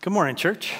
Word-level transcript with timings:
Good 0.00 0.12
morning, 0.12 0.36
church. 0.36 0.76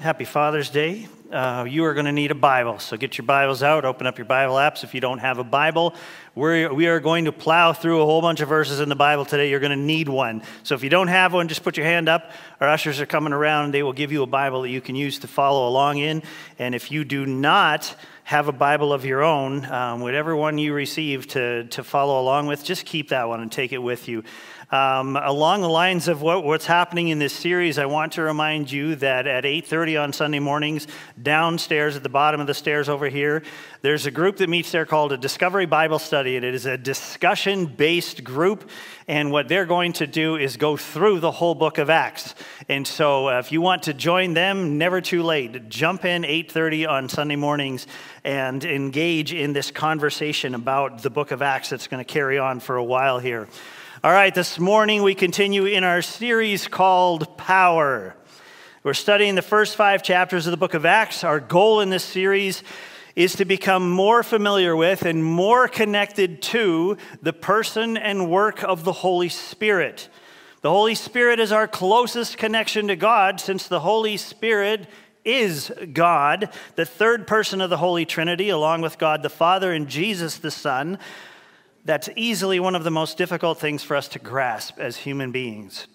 Happy 0.00 0.24
Father's 0.24 0.70
Day. 0.70 1.08
Uh, 1.30 1.66
you 1.68 1.84
are 1.84 1.92
going 1.92 2.06
to 2.06 2.12
need 2.12 2.30
a 2.30 2.34
Bible, 2.34 2.78
so 2.78 2.96
get 2.96 3.18
your 3.18 3.26
Bibles 3.26 3.62
out, 3.62 3.84
open 3.84 4.06
up 4.06 4.16
your 4.16 4.24
Bible 4.24 4.54
apps. 4.54 4.82
If 4.82 4.94
you 4.94 5.00
don't 5.02 5.18
have 5.18 5.38
a 5.38 5.44
Bible, 5.44 5.94
we're, 6.34 6.72
we 6.72 6.86
are 6.86 7.00
going 7.00 7.26
to 7.26 7.32
plow 7.32 7.74
through 7.74 8.00
a 8.00 8.06
whole 8.06 8.22
bunch 8.22 8.40
of 8.40 8.48
verses 8.48 8.80
in 8.80 8.88
the 8.88 8.96
Bible 8.96 9.26
today. 9.26 9.50
You're 9.50 9.60
going 9.60 9.78
to 9.78 9.84
need 9.84 10.08
one. 10.08 10.42
So 10.62 10.74
if 10.74 10.82
you 10.82 10.88
don't 10.88 11.08
have 11.08 11.34
one, 11.34 11.48
just 11.48 11.62
put 11.62 11.76
your 11.76 11.84
hand 11.84 12.08
up. 12.08 12.30
Our 12.62 12.68
ushers 12.68 12.98
are 12.98 13.04
coming 13.04 13.34
around, 13.34 13.66
and 13.66 13.74
they 13.74 13.82
will 13.82 13.92
give 13.92 14.10
you 14.10 14.22
a 14.22 14.26
Bible 14.26 14.62
that 14.62 14.70
you 14.70 14.80
can 14.80 14.96
use 14.96 15.18
to 15.18 15.28
follow 15.28 15.68
along 15.68 15.98
in. 15.98 16.22
And 16.58 16.74
if 16.74 16.90
you 16.90 17.04
do 17.04 17.26
not 17.26 17.94
have 18.22 18.48
a 18.48 18.52
Bible 18.52 18.94
of 18.94 19.04
your 19.04 19.22
own, 19.22 19.66
um, 19.66 20.00
whatever 20.00 20.34
one 20.34 20.56
you 20.56 20.72
receive 20.72 21.26
to, 21.28 21.64
to 21.64 21.84
follow 21.84 22.18
along 22.18 22.46
with, 22.46 22.64
just 22.64 22.86
keep 22.86 23.10
that 23.10 23.28
one 23.28 23.42
and 23.42 23.52
take 23.52 23.74
it 23.74 23.82
with 23.82 24.08
you. 24.08 24.24
Um, 24.74 25.14
along 25.14 25.60
the 25.60 25.68
lines 25.68 26.08
of 26.08 26.20
what, 26.20 26.42
what's 26.42 26.66
happening 26.66 27.06
in 27.06 27.20
this 27.20 27.32
series, 27.32 27.78
I 27.78 27.86
want 27.86 28.14
to 28.14 28.22
remind 28.22 28.72
you 28.72 28.96
that 28.96 29.28
at 29.28 29.44
8:30 29.44 30.02
on 30.02 30.12
Sunday 30.12 30.40
mornings, 30.40 30.88
downstairs 31.22 31.94
at 31.94 32.02
the 32.02 32.08
bottom 32.08 32.40
of 32.40 32.48
the 32.48 32.54
stairs 32.54 32.88
over 32.88 33.08
here, 33.08 33.44
there's 33.82 34.04
a 34.06 34.10
group 34.10 34.38
that 34.38 34.48
meets 34.48 34.72
there 34.72 34.84
called 34.84 35.12
a 35.12 35.16
Discovery 35.16 35.66
Bible 35.66 36.00
Study, 36.00 36.34
and 36.34 36.44
it 36.44 36.56
is 36.56 36.66
a 36.66 36.76
discussion-based 36.76 38.24
group. 38.24 38.68
And 39.06 39.30
what 39.30 39.46
they're 39.46 39.64
going 39.64 39.92
to 39.92 40.08
do 40.08 40.34
is 40.34 40.56
go 40.56 40.76
through 40.76 41.20
the 41.20 41.30
whole 41.30 41.54
book 41.54 41.78
of 41.78 41.88
Acts. 41.88 42.34
And 42.68 42.84
so, 42.84 43.28
uh, 43.28 43.38
if 43.38 43.52
you 43.52 43.60
want 43.60 43.84
to 43.84 43.94
join 43.94 44.34
them, 44.34 44.76
never 44.76 45.00
too 45.00 45.22
late. 45.22 45.68
Jump 45.68 46.04
in 46.04 46.24
8:30 46.24 46.84
on 46.84 47.08
Sunday 47.08 47.36
mornings 47.36 47.86
and 48.24 48.64
engage 48.64 49.32
in 49.32 49.52
this 49.52 49.70
conversation 49.70 50.52
about 50.52 51.00
the 51.00 51.10
book 51.10 51.30
of 51.30 51.42
Acts 51.42 51.70
that's 51.70 51.86
going 51.86 52.04
to 52.04 52.12
carry 52.12 52.40
on 52.40 52.58
for 52.58 52.74
a 52.74 52.82
while 52.82 53.20
here. 53.20 53.46
All 54.04 54.12
right, 54.12 54.34
this 54.34 54.58
morning 54.58 55.02
we 55.02 55.14
continue 55.14 55.64
in 55.64 55.82
our 55.82 56.02
series 56.02 56.68
called 56.68 57.38
Power. 57.38 58.14
We're 58.82 58.92
studying 58.92 59.34
the 59.34 59.40
first 59.40 59.76
five 59.76 60.02
chapters 60.02 60.46
of 60.46 60.50
the 60.50 60.58
book 60.58 60.74
of 60.74 60.84
Acts. 60.84 61.24
Our 61.24 61.40
goal 61.40 61.80
in 61.80 61.88
this 61.88 62.04
series 62.04 62.62
is 63.16 63.36
to 63.36 63.46
become 63.46 63.90
more 63.90 64.22
familiar 64.22 64.76
with 64.76 65.06
and 65.06 65.24
more 65.24 65.68
connected 65.68 66.42
to 66.42 66.98
the 67.22 67.32
person 67.32 67.96
and 67.96 68.30
work 68.30 68.62
of 68.62 68.84
the 68.84 68.92
Holy 68.92 69.30
Spirit. 69.30 70.10
The 70.60 70.68
Holy 70.68 70.94
Spirit 70.94 71.40
is 71.40 71.50
our 71.50 71.66
closest 71.66 72.36
connection 72.36 72.88
to 72.88 72.96
God 72.96 73.40
since 73.40 73.68
the 73.68 73.80
Holy 73.80 74.18
Spirit 74.18 74.86
is 75.24 75.72
God, 75.94 76.50
the 76.76 76.84
third 76.84 77.26
person 77.26 77.62
of 77.62 77.70
the 77.70 77.78
Holy 77.78 78.04
Trinity, 78.04 78.50
along 78.50 78.82
with 78.82 78.98
God 78.98 79.22
the 79.22 79.30
Father 79.30 79.72
and 79.72 79.88
Jesus 79.88 80.36
the 80.36 80.50
Son 80.50 80.98
that's 81.84 82.08
easily 82.16 82.60
one 82.60 82.74
of 82.74 82.84
the 82.84 82.90
most 82.90 83.18
difficult 83.18 83.58
things 83.58 83.82
for 83.82 83.96
us 83.96 84.08
to 84.08 84.18
grasp 84.18 84.78
as 84.78 84.96
human 84.96 85.32
beings. 85.32 85.86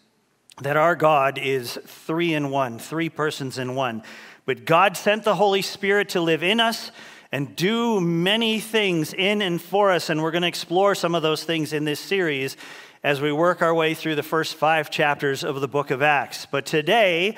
That 0.62 0.78
our 0.78 0.96
God 0.96 1.38
is 1.38 1.80
three 1.86 2.34
in 2.34 2.50
one, 2.50 2.80
three 2.80 3.09
persons 3.09 3.58
in 3.58 3.76
one. 3.76 4.04
But 4.46 4.66
God 4.66 4.98
sent 4.98 5.23
the 5.23 5.36
Holy 5.36 5.62
Spirit 5.62 6.09
to 6.09 6.22
live 6.22 6.44
in 6.44 6.59
us 6.59 6.92
and 7.31 7.56
do 7.56 8.02
many 8.02 8.59
things 8.59 9.14
in 9.14 9.42
and 9.42 9.62
for 9.62 9.92
us. 9.92 10.09
And 10.09 10.22
we're 10.22 10.31
going 10.31 10.42
to 10.42 10.48
explore 10.48 10.96
some 10.96 11.16
of 11.16 11.22
those 11.22 11.44
things 11.44 11.73
in 11.73 11.86
this 11.86 12.00
series 12.00 12.58
as 13.03 13.22
we 13.22 13.31
work 13.31 13.62
our 13.62 13.74
way 13.74 13.94
through 13.94 14.16
the 14.16 14.24
first 14.24 14.56
five 14.56 14.90
chapters 14.90 15.44
of 15.44 15.62
the 15.62 15.68
book 15.68 15.92
of 15.92 16.02
Acts. 16.02 16.46
But 16.46 16.66
today, 16.66 17.38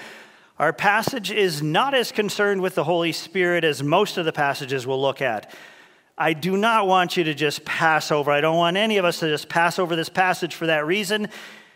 our 0.58 0.74
passage 0.74 1.32
is 1.32 1.62
not 1.62 1.94
as 1.94 2.12
concerned 2.12 2.62
with 2.62 2.76
the 2.76 2.84
Holy 2.84 3.12
Spirit 3.12 3.64
as 3.64 3.84
most 3.84 4.18
of 4.18 4.26
the 4.26 4.34
passages 4.34 4.88
we'll 4.88 5.02
look 5.02 5.22
at. 5.22 5.54
I 6.22 6.34
do 6.34 6.56
not 6.56 6.86
want 6.86 7.18
you 7.18 7.24
to 7.24 7.34
just 7.34 7.66
pass 7.66 8.12
over. 8.12 8.30
I 8.30 8.42
don't 8.42 8.56
want 8.56 8.78
any 8.78 8.98
of 8.98 9.06
us 9.06 9.22
to 9.22 9.28
just 9.28 9.50
pass 9.50 9.80
over 9.80 9.96
this 9.96 10.08
passage 10.08 10.54
for 10.54 10.68
that 10.68 10.86
reason. 10.86 11.30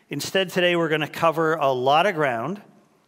Instead, 0.10 0.52
today 0.52 0.76
we're 0.76 0.88
going 0.88 1.02
to 1.02 1.08
cover 1.08 1.56
a 1.56 1.72
lot 1.72 2.06
of 2.06 2.14
ground. 2.14 2.62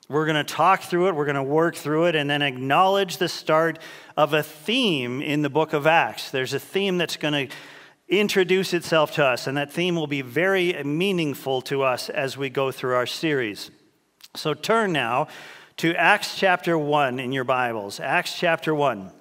We're 0.10 0.26
going 0.26 0.44
to 0.44 0.54
talk 0.54 0.82
through 0.82 1.10
it, 1.10 1.16
we're 1.16 1.26
going 1.26 1.36
to 1.36 1.44
work 1.44 1.76
through 1.76 2.06
it, 2.06 2.16
and 2.16 2.28
then 2.28 2.42
acknowledge 2.42 3.18
the 3.18 3.30
start 3.30 3.78
of 4.16 4.34
a 4.34 4.42
theme 4.42 5.22
in 5.22 5.44
the 5.44 5.50
book 5.50 5.74
of 5.74 5.86
Acts. 5.86 6.32
There's 6.32 6.56
a 6.56 6.59
theme 6.59 6.97
that's 6.97 7.18
going 7.18 7.50
to 7.50 7.56
introduce 8.08 8.74
itself 8.74 9.12
to 9.16 9.26
us, 9.26 9.46
and 9.46 9.58
that 9.58 9.72
theme 9.72 9.96
will 9.96 10.08
be 10.08 10.24
very 10.24 10.81
meaningful 10.84 11.62
to 11.64 11.84
us 11.84 12.09
as 12.09 12.36
we 12.36 12.50
go 12.50 12.72
through 12.72 12.96
our 12.96 13.06
series. 13.06 13.70
So 14.36 14.56
turn 14.56 14.92
now 14.92 15.28
to 15.78 15.94
Acts 15.94 16.36
chapter 16.36 16.80
1 16.80 17.20
in 17.20 17.31
your 17.31 17.44
Bibles. 17.44 18.00
Acts 18.00 18.40
chapter 18.40 18.74
1. 18.74 19.12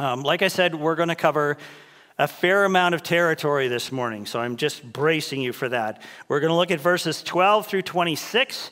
Um, 0.00 0.22
like 0.22 0.42
I 0.42 0.48
said, 0.48 0.76
we're 0.76 0.94
going 0.94 1.08
to 1.08 1.16
cover 1.16 1.58
a 2.18 2.28
fair 2.28 2.64
amount 2.64 2.94
of 2.94 3.02
territory 3.02 3.66
this 3.66 3.90
morning, 3.90 4.26
so 4.26 4.38
I'm 4.38 4.56
just 4.56 4.84
bracing 4.92 5.40
you 5.40 5.52
for 5.52 5.68
that. 5.68 6.02
We're 6.28 6.38
going 6.38 6.50
to 6.50 6.56
look 6.56 6.70
at 6.70 6.78
verses 6.78 7.20
12 7.20 7.66
through 7.66 7.82
26. 7.82 8.70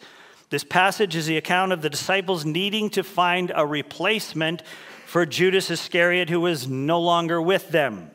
This 0.50 0.62
passage 0.62 1.16
is 1.16 1.26
the 1.26 1.36
account 1.36 1.72
of 1.72 1.82
the 1.82 1.90
disciples 1.90 2.44
needing 2.44 2.90
to 2.90 3.02
find 3.02 3.50
a 3.52 3.66
replacement 3.66 4.62
for 5.04 5.26
Judas 5.26 5.68
Iscariot, 5.68 6.30
who 6.30 6.40
was 6.40 6.68
no 6.68 7.00
longer 7.00 7.42
with 7.42 7.70
them. 7.70 8.08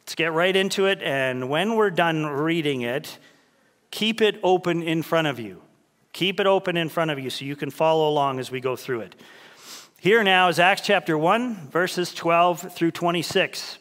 Let's 0.00 0.14
get 0.14 0.32
right 0.32 0.56
into 0.56 0.86
it, 0.86 1.02
and 1.02 1.50
when 1.50 1.76
we're 1.76 1.90
done 1.90 2.24
reading 2.24 2.80
it, 2.80 3.18
keep 3.90 4.22
it 4.22 4.40
open 4.42 4.82
in 4.82 5.02
front 5.02 5.26
of 5.26 5.38
you. 5.38 5.60
Keep 6.14 6.40
it 6.40 6.46
open 6.46 6.78
in 6.78 6.88
front 6.88 7.10
of 7.10 7.18
you 7.18 7.28
so 7.28 7.44
you 7.44 7.56
can 7.56 7.70
follow 7.70 8.08
along 8.08 8.38
as 8.38 8.50
we 8.50 8.60
go 8.60 8.74
through 8.74 9.00
it. 9.00 9.16
Here 10.02 10.24
now 10.24 10.48
is 10.48 10.58
Acts 10.58 10.80
chapter 10.80 11.16
1, 11.16 11.68
verses 11.68 12.12
12 12.12 12.74
through 12.74 12.90
26. 12.90 13.78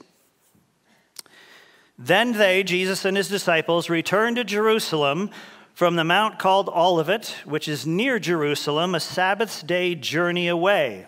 Then 1.97 2.33
they, 2.33 2.61
Jesus 2.61 3.05
and 3.05 3.17
his 3.17 3.27
disciples, 3.27 3.89
returned 3.89 4.35
to 4.35 4.43
Jerusalem 4.43 5.31
from 5.73 5.95
the 5.95 6.03
mount 6.03 6.37
called 6.37 6.69
Olivet, 6.69 7.37
which 7.43 7.67
is 7.67 7.87
near 7.87 8.19
Jerusalem, 8.19 8.93
a 8.93 8.99
Sabbath's 8.99 9.63
day 9.63 9.95
journey 9.95 10.47
away. 10.47 11.07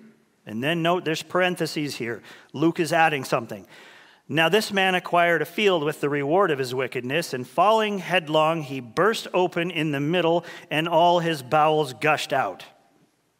And 0.45 0.63
then 0.63 0.81
note 0.81 1.05
there's 1.05 1.23
parentheses 1.23 1.95
here. 1.95 2.21
Luke 2.53 2.79
is 2.79 2.91
adding 2.91 3.23
something. 3.23 3.67
Now, 4.27 4.47
this 4.47 4.71
man 4.71 4.95
acquired 4.95 5.41
a 5.41 5.45
field 5.45 5.83
with 5.83 5.99
the 5.99 6.09
reward 6.09 6.51
of 6.51 6.59
his 6.59 6.73
wickedness, 6.73 7.33
and 7.33 7.45
falling 7.45 7.97
headlong, 7.97 8.61
he 8.61 8.79
burst 8.79 9.27
open 9.33 9.69
in 9.71 9.91
the 9.91 9.99
middle, 9.99 10.45
and 10.69 10.87
all 10.87 11.19
his 11.19 11.43
bowels 11.43 11.93
gushed 11.93 12.31
out. 12.31 12.63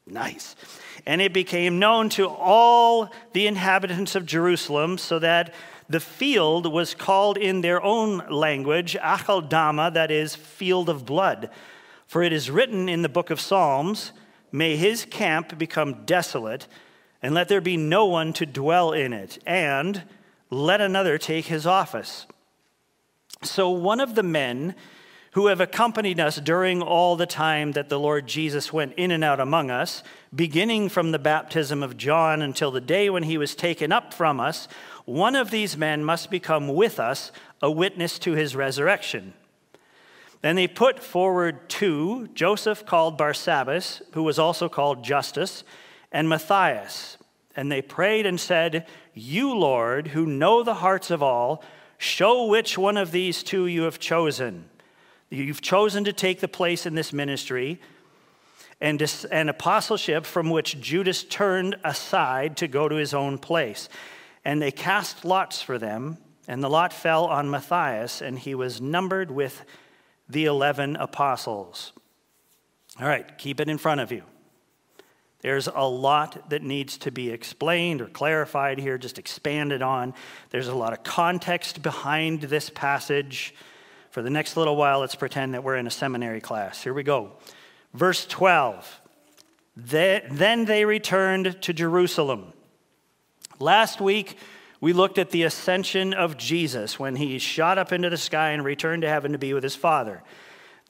Nice. 0.06 0.56
And 1.06 1.22
it 1.22 1.34
became 1.34 1.80
known 1.80 2.10
to 2.10 2.28
all 2.28 3.10
the 3.32 3.48
inhabitants 3.48 4.16
of 4.16 4.26
Jerusalem, 4.26 4.98
so 4.98 5.18
that 5.20 5.54
the 5.88 6.02
field 6.02 6.72
was 6.72 6.94
called 6.94 7.38
in 7.38 7.62
their 7.62 7.82
own 7.82 8.18
language, 8.30 8.98
Akeldama, 9.02 9.94
that 9.94 10.12
is, 10.12 10.36
field 10.36 10.90
of 10.90 11.06
blood. 11.06 11.50
For 12.06 12.22
it 12.22 12.34
is 12.34 12.52
written 12.52 12.90
in 12.90 13.02
the 13.02 13.10
book 13.10 13.30
of 13.30 13.40
Psalms, 13.40 14.12
May 14.52 14.76
his 14.76 15.06
camp 15.06 15.58
become 15.58 16.04
desolate 16.06 16.68
and 17.22 17.34
let 17.34 17.48
there 17.48 17.62
be 17.62 17.78
no 17.78 18.06
one 18.06 18.34
to 18.34 18.46
dwell 18.46 18.92
in 18.92 19.14
it, 19.14 19.38
and 19.46 20.04
let 20.50 20.82
another 20.82 21.18
take 21.18 21.46
his 21.46 21.66
office. 21.66 22.26
So, 23.44 23.70
one 23.70 24.00
of 24.00 24.16
the 24.16 24.24
men 24.24 24.76
who 25.34 25.48
have 25.48 25.62
accompanied 25.62 26.20
us 26.20 26.38
during 26.38 26.82
all 26.82 27.16
the 27.16 27.26
time 27.26 27.72
that 27.72 27.88
the 27.88 28.00
Lord 28.00 28.28
Jesus 28.28 28.74
went 28.74 28.94
in 28.98 29.12
and 29.12 29.24
out 29.24 29.40
among 29.40 29.72
us, 29.72 30.04
beginning 30.36 30.90
from 30.90 31.12
the 31.12 31.20
baptism 31.20 31.82
of 31.82 31.96
John 31.96 32.42
until 32.42 32.70
the 32.70 32.82
day 32.82 33.10
when 33.10 33.24
he 33.24 33.38
was 33.38 33.56
taken 33.56 33.94
up 33.94 34.14
from 34.14 34.42
us, 34.42 34.68
one 35.06 35.36
of 35.36 35.50
these 35.50 35.78
men 35.78 36.04
must 36.04 36.30
become 36.30 36.68
with 36.68 37.00
us 37.00 37.32
a 37.62 37.72
witness 37.72 38.20
to 38.20 38.34
his 38.34 38.56
resurrection. 38.56 39.34
Then 40.42 40.56
they 40.56 40.68
put 40.68 41.00
forward 41.00 41.70
two 41.70 42.28
Joseph 42.34 42.86
called 42.86 43.18
Barsabbas, 43.18 44.02
who 44.14 44.24
was 44.24 44.38
also 44.38 44.68
called 44.68 45.04
Justus, 45.04 45.64
and 46.12 46.28
Matthias. 46.30 47.18
And 47.56 47.72
they 47.72 47.82
prayed 47.82 48.26
and 48.26 48.40
said, 48.40 48.88
You, 49.14 49.54
Lord, 49.56 50.10
who 50.10 50.26
know 50.26 50.64
the 50.64 50.76
hearts 50.76 51.12
of 51.12 51.22
all, 51.22 51.64
show 51.98 52.46
which 52.46 52.78
one 52.78 52.98
of 52.98 53.12
these 53.12 53.44
two 53.44 53.68
you 53.68 53.84
have 53.84 54.00
chosen. 54.00 54.66
You've 55.30 55.62
chosen 55.62 56.04
to 56.06 56.14
take 56.14 56.40
the 56.40 56.48
place 56.48 56.86
in 56.86 56.96
this 56.96 57.14
ministry 57.14 57.80
and 58.82 59.02
an 59.30 59.48
apostleship 59.48 60.26
from 60.26 60.50
which 60.50 60.82
Judas 60.82 61.24
turned 61.24 61.76
aside 61.84 62.58
to 62.58 62.68
go 62.68 62.90
to 62.90 62.96
his 62.96 63.14
own 63.14 63.38
place. 63.38 63.88
And 64.44 64.60
they 64.60 64.72
cast 64.72 65.24
lots 65.24 65.62
for 65.62 65.78
them, 65.78 66.18
and 66.48 66.64
the 66.64 66.70
lot 66.70 66.92
fell 66.92 67.26
on 67.26 67.52
Matthias, 67.52 68.22
and 68.22 68.40
he 68.40 68.56
was 68.56 68.82
numbered 68.82 69.30
with 69.30 69.64
the 70.28 70.46
11 70.46 70.96
apostles. 70.96 71.94
All 73.00 73.08
right, 73.08 73.38
keep 73.38 73.60
it 73.60 73.70
in 73.70 73.78
front 73.78 74.02
of 74.02 74.12
you. 74.12 74.24
There's 75.42 75.68
a 75.68 75.88
lot 75.88 76.50
that 76.50 76.62
needs 76.62 76.98
to 77.00 77.12
be 77.12 77.30
explained 77.32 78.02
or 78.02 78.06
clarified 78.06 78.80
here, 78.80 78.98
just 78.98 79.18
expanded 79.18 79.82
on. 79.82 80.14
There's 80.52 80.68
a 80.68 80.76
lot 80.76 80.94
of 80.94 81.04
context 81.04 81.82
behind 81.82 82.42
this 82.42 82.70
passage. 82.70 83.54
For 84.12 84.22
the 84.22 84.30
next 84.30 84.58
little 84.58 84.76
while, 84.76 85.00
let's 85.00 85.16
pretend 85.16 85.54
that 85.54 85.64
we're 85.64 85.78
in 85.78 85.88
a 85.88 85.92
seminary 85.92 86.42
class. 86.42 86.84
Here 86.84 86.94
we 86.94 87.04
go. 87.04 87.32
Verse 87.94 88.26
12. 88.26 89.02
Then 89.76 90.66
they 90.66 90.86
returned 90.86 91.62
to 91.62 91.74
Jerusalem. 91.74 92.54
Last 93.60 94.02
week, 94.02 94.38
we 94.80 94.94
looked 94.94 95.18
at 95.18 95.32
the 95.32 95.44
ascension 95.44 96.14
of 96.14 96.38
Jesus 96.38 97.00
when 97.00 97.16
he 97.16 97.40
shot 97.40 97.78
up 97.78 97.92
into 97.92 98.10
the 98.10 98.18
sky 98.18 98.50
and 98.50 98.66
returned 98.66 99.04
to 99.04 99.10
heaven 99.10 99.32
to 99.32 99.38
be 99.38 99.54
with 99.54 99.64
his 99.64 99.76
Father. 99.76 100.24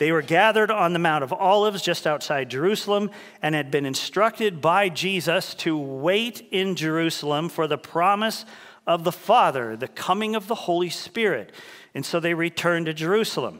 They 0.01 0.11
were 0.11 0.23
gathered 0.23 0.71
on 0.71 0.93
the 0.93 0.99
Mount 0.99 1.23
of 1.23 1.31
Olives 1.31 1.83
just 1.83 2.07
outside 2.07 2.49
Jerusalem 2.49 3.11
and 3.39 3.53
had 3.53 3.69
been 3.69 3.85
instructed 3.85 4.59
by 4.59 4.89
Jesus 4.89 5.53
to 5.53 5.77
wait 5.77 6.47
in 6.49 6.75
Jerusalem 6.75 7.49
for 7.49 7.67
the 7.67 7.77
promise 7.77 8.43
of 8.87 9.03
the 9.03 9.11
Father, 9.11 9.77
the 9.77 9.87
coming 9.87 10.33
of 10.33 10.47
the 10.47 10.55
Holy 10.55 10.89
Spirit. 10.89 11.51
And 11.93 12.03
so 12.03 12.19
they 12.19 12.33
returned 12.33 12.87
to 12.87 12.95
Jerusalem. 12.95 13.59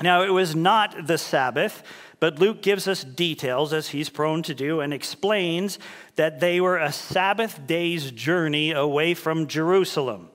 Now, 0.00 0.22
it 0.22 0.30
was 0.30 0.56
not 0.56 1.06
the 1.06 1.18
Sabbath, 1.18 1.82
but 2.18 2.38
Luke 2.38 2.62
gives 2.62 2.88
us 2.88 3.04
details, 3.04 3.74
as 3.74 3.88
he's 3.88 4.08
prone 4.08 4.42
to 4.44 4.54
do, 4.54 4.80
and 4.80 4.94
explains 4.94 5.78
that 6.14 6.40
they 6.40 6.62
were 6.62 6.78
a 6.78 6.92
Sabbath 6.92 7.66
day's 7.66 8.10
journey 8.10 8.72
away 8.72 9.12
from 9.12 9.48
Jerusalem. 9.48 10.30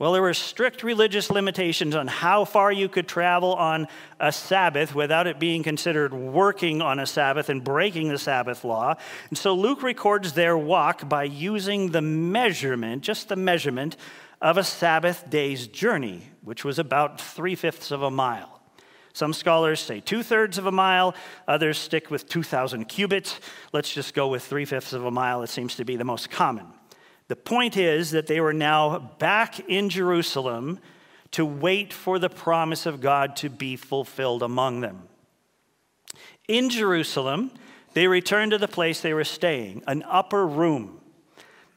Well, 0.00 0.12
there 0.12 0.22
were 0.22 0.32
strict 0.32 0.82
religious 0.82 1.28
limitations 1.28 1.94
on 1.94 2.06
how 2.06 2.46
far 2.46 2.72
you 2.72 2.88
could 2.88 3.06
travel 3.06 3.52
on 3.52 3.86
a 4.18 4.32
Sabbath 4.32 4.94
without 4.94 5.26
it 5.26 5.38
being 5.38 5.62
considered 5.62 6.14
working 6.14 6.80
on 6.80 6.98
a 6.98 7.04
Sabbath 7.04 7.50
and 7.50 7.62
breaking 7.62 8.08
the 8.08 8.16
Sabbath 8.16 8.64
law. 8.64 8.94
And 9.28 9.36
so 9.36 9.54
Luke 9.54 9.82
records 9.82 10.32
their 10.32 10.56
walk 10.56 11.06
by 11.06 11.24
using 11.24 11.90
the 11.90 12.00
measurement, 12.00 13.02
just 13.02 13.28
the 13.28 13.36
measurement, 13.36 13.98
of 14.40 14.56
a 14.56 14.64
Sabbath 14.64 15.28
day's 15.28 15.66
journey, 15.66 16.22
which 16.40 16.64
was 16.64 16.78
about 16.78 17.20
three 17.20 17.54
fifths 17.54 17.90
of 17.90 18.02
a 18.02 18.10
mile. 18.10 18.62
Some 19.12 19.34
scholars 19.34 19.80
say 19.80 20.00
two 20.00 20.22
thirds 20.22 20.56
of 20.56 20.64
a 20.64 20.72
mile, 20.72 21.14
others 21.46 21.76
stick 21.76 22.10
with 22.10 22.26
2,000 22.26 22.86
cubits. 22.86 23.38
Let's 23.74 23.92
just 23.92 24.14
go 24.14 24.28
with 24.28 24.42
three 24.42 24.64
fifths 24.64 24.94
of 24.94 25.04
a 25.04 25.10
mile, 25.10 25.42
it 25.42 25.50
seems 25.50 25.74
to 25.74 25.84
be 25.84 25.96
the 25.96 26.04
most 26.04 26.30
common. 26.30 26.79
The 27.30 27.36
point 27.36 27.76
is 27.76 28.10
that 28.10 28.26
they 28.26 28.40
were 28.40 28.52
now 28.52 28.98
back 28.98 29.60
in 29.68 29.88
Jerusalem 29.88 30.80
to 31.30 31.46
wait 31.46 31.92
for 31.92 32.18
the 32.18 32.28
promise 32.28 32.86
of 32.86 33.00
God 33.00 33.36
to 33.36 33.48
be 33.48 33.76
fulfilled 33.76 34.42
among 34.42 34.80
them. 34.80 35.02
In 36.48 36.70
Jerusalem, 36.70 37.52
they 37.94 38.08
returned 38.08 38.50
to 38.50 38.58
the 38.58 38.66
place 38.66 39.00
they 39.00 39.14
were 39.14 39.22
staying, 39.22 39.84
an 39.86 40.02
upper 40.08 40.44
room. 40.44 41.00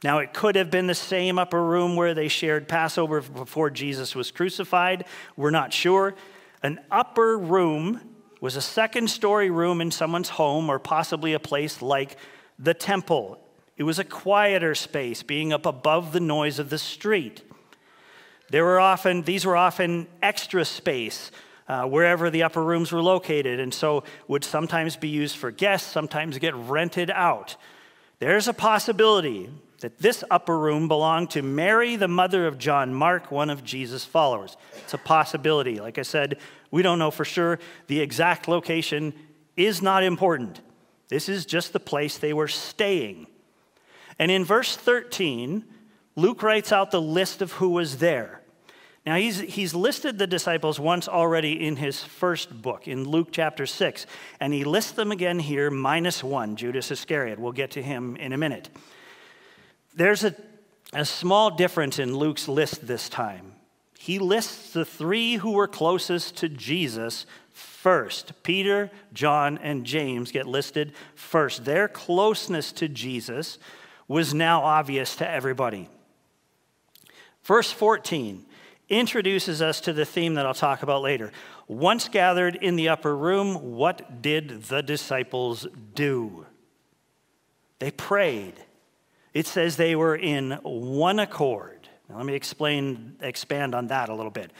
Now, 0.02 0.18
it 0.18 0.34
could 0.34 0.56
have 0.56 0.72
been 0.72 0.88
the 0.88 0.92
same 0.92 1.38
upper 1.38 1.64
room 1.64 1.94
where 1.94 2.14
they 2.14 2.26
shared 2.26 2.66
Passover 2.66 3.20
before 3.20 3.70
Jesus 3.70 4.16
was 4.16 4.32
crucified. 4.32 5.04
We're 5.36 5.50
not 5.50 5.72
sure. 5.72 6.16
An 6.64 6.80
upper 6.90 7.38
room 7.38 8.00
was 8.40 8.56
a 8.56 8.60
second 8.60 9.08
story 9.08 9.50
room 9.50 9.80
in 9.80 9.92
someone's 9.92 10.30
home 10.30 10.68
or 10.68 10.80
possibly 10.80 11.32
a 11.32 11.38
place 11.38 11.80
like 11.80 12.16
the 12.58 12.74
temple 12.74 13.38
it 13.76 13.82
was 13.82 13.98
a 13.98 14.04
quieter 14.04 14.74
space, 14.74 15.22
being 15.22 15.52
up 15.52 15.66
above 15.66 16.12
the 16.12 16.20
noise 16.20 16.58
of 16.58 16.70
the 16.70 16.78
street. 16.78 17.42
There 18.50 18.64
were 18.64 18.80
often, 18.80 19.22
these 19.22 19.44
were 19.44 19.56
often 19.56 20.06
extra 20.22 20.64
space 20.64 21.30
uh, 21.66 21.84
wherever 21.84 22.30
the 22.30 22.42
upper 22.42 22.62
rooms 22.62 22.92
were 22.92 23.02
located, 23.02 23.58
and 23.58 23.72
so 23.72 24.04
would 24.28 24.44
sometimes 24.44 24.96
be 24.96 25.08
used 25.08 25.36
for 25.36 25.50
guests, 25.50 25.90
sometimes 25.90 26.38
get 26.38 26.54
rented 26.54 27.10
out. 27.10 27.56
There's 28.18 28.48
a 28.48 28.52
possibility 28.52 29.50
that 29.80 29.98
this 29.98 30.22
upper 30.30 30.58
room 30.58 30.88
belonged 30.88 31.30
to 31.30 31.42
Mary, 31.42 31.96
the 31.96 32.08
mother 32.08 32.46
of 32.46 32.58
John 32.58 32.94
Mark, 32.94 33.30
one 33.30 33.50
of 33.50 33.64
Jesus' 33.64 34.04
followers. 34.04 34.56
It's 34.76 34.94
a 34.94 34.98
possibility. 34.98 35.80
Like 35.80 35.98
I 35.98 36.02
said, 36.02 36.38
we 36.70 36.82
don't 36.82 36.98
know 36.98 37.10
for 37.10 37.24
sure. 37.24 37.58
The 37.86 38.00
exact 38.00 38.46
location 38.48 39.12
is 39.56 39.82
not 39.82 40.02
important. 40.02 40.60
This 41.08 41.28
is 41.28 41.44
just 41.44 41.72
the 41.72 41.80
place 41.80 42.18
they 42.18 42.32
were 42.32 42.48
staying. 42.48 43.26
And 44.18 44.30
in 44.30 44.44
verse 44.44 44.76
13, 44.76 45.64
Luke 46.16 46.42
writes 46.42 46.72
out 46.72 46.90
the 46.90 47.00
list 47.00 47.42
of 47.42 47.52
who 47.52 47.70
was 47.70 47.98
there. 47.98 48.40
Now, 49.06 49.16
he's, 49.16 49.38
he's 49.40 49.74
listed 49.74 50.18
the 50.18 50.26
disciples 50.26 50.80
once 50.80 51.08
already 51.08 51.66
in 51.66 51.76
his 51.76 52.02
first 52.02 52.62
book, 52.62 52.88
in 52.88 53.04
Luke 53.04 53.28
chapter 53.32 53.66
6, 53.66 54.06
and 54.40 54.54
he 54.54 54.64
lists 54.64 54.92
them 54.92 55.12
again 55.12 55.38
here, 55.38 55.70
minus 55.70 56.24
one, 56.24 56.56
Judas 56.56 56.90
Iscariot. 56.90 57.38
We'll 57.38 57.52
get 57.52 57.72
to 57.72 57.82
him 57.82 58.16
in 58.16 58.32
a 58.32 58.38
minute. 58.38 58.70
There's 59.94 60.24
a, 60.24 60.34
a 60.94 61.04
small 61.04 61.50
difference 61.50 61.98
in 61.98 62.16
Luke's 62.16 62.48
list 62.48 62.86
this 62.86 63.10
time. 63.10 63.52
He 63.98 64.18
lists 64.18 64.72
the 64.72 64.86
three 64.86 65.36
who 65.36 65.52
were 65.52 65.68
closest 65.68 66.38
to 66.38 66.48
Jesus 66.48 67.26
first. 67.52 68.42
Peter, 68.42 68.90
John, 69.12 69.58
and 69.58 69.84
James 69.84 70.32
get 70.32 70.46
listed 70.46 70.92
first. 71.14 71.66
Their 71.66 71.88
closeness 71.88 72.72
to 72.72 72.88
Jesus 72.88 73.58
was 74.08 74.34
now 74.34 74.62
obvious 74.62 75.16
to 75.16 75.28
everybody. 75.28 75.88
Verse 77.44 77.70
14 77.70 78.44
introduces 78.88 79.62
us 79.62 79.80
to 79.82 79.92
the 79.92 80.04
theme 80.04 80.34
that 80.34 80.46
I'll 80.46 80.54
talk 80.54 80.82
about 80.82 81.02
later. 81.02 81.32
Once 81.66 82.08
gathered 82.08 82.56
in 82.56 82.76
the 82.76 82.88
upper 82.88 83.16
room, 83.16 83.76
what 83.76 84.22
did 84.22 84.64
the 84.64 84.82
disciples 84.82 85.66
do? 85.94 86.46
They 87.78 87.90
prayed. 87.90 88.54
It 89.32 89.46
says 89.46 89.76
they 89.76 89.96
were 89.96 90.16
in 90.16 90.52
one 90.62 91.18
accord. 91.18 91.88
Now, 92.08 92.18
let 92.18 92.26
me 92.26 92.34
explain, 92.34 93.16
expand 93.20 93.74
on 93.74 93.88
that 93.88 94.08
a 94.08 94.14
little 94.14 94.30
bit. 94.30 94.52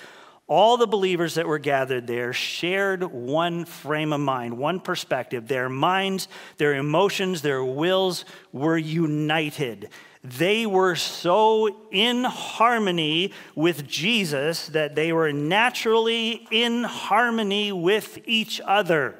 All 0.47 0.77
the 0.77 0.87
believers 0.87 1.35
that 1.35 1.47
were 1.47 1.59
gathered 1.59 2.07
there 2.07 2.35
shared 2.35 3.03
one 3.03 3.65
frame 3.65 4.13
of 4.13 4.21
mind, 4.21 4.59
one 4.59 4.79
perspective. 4.79 5.49
Their 5.49 5.71
minds, 5.71 6.29
their 6.59 6.75
emotions, 6.75 7.41
their 7.41 7.65
wills 7.65 8.27
were 8.53 8.77
united. 8.77 9.89
They 10.23 10.67
were 10.67 10.97
so 10.97 11.87
in 11.91 12.25
harmony 12.25 13.33
with 13.55 13.87
Jesus 13.87 14.67
that 14.69 14.95
they 14.95 15.13
were 15.13 15.33
naturally 15.33 16.47
in 16.51 16.85
harmony 16.85 17.73
with 17.73 18.19
each 18.27 18.61
other. 18.67 19.17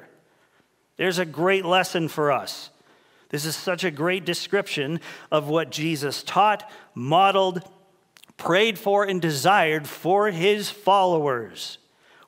There's 0.97 1.19
a 1.19 1.25
great 1.25 1.65
lesson 1.65 2.07
for 2.07 2.31
us. 2.31 2.69
This 3.29 3.45
is 3.45 3.55
such 3.55 3.83
a 3.83 3.91
great 3.91 4.25
description 4.25 4.99
of 5.31 5.47
what 5.47 5.71
Jesus 5.71 6.23
taught, 6.23 6.69
modeled, 6.93 7.61
prayed 8.37 8.77
for 8.77 9.03
and 9.03 9.21
desired 9.21 9.87
for 9.87 10.29
his 10.31 10.69
followers. 10.69 11.77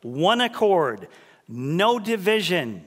One 0.01 0.41
accord, 0.41 1.07
no 1.47 1.99
division. 1.99 2.85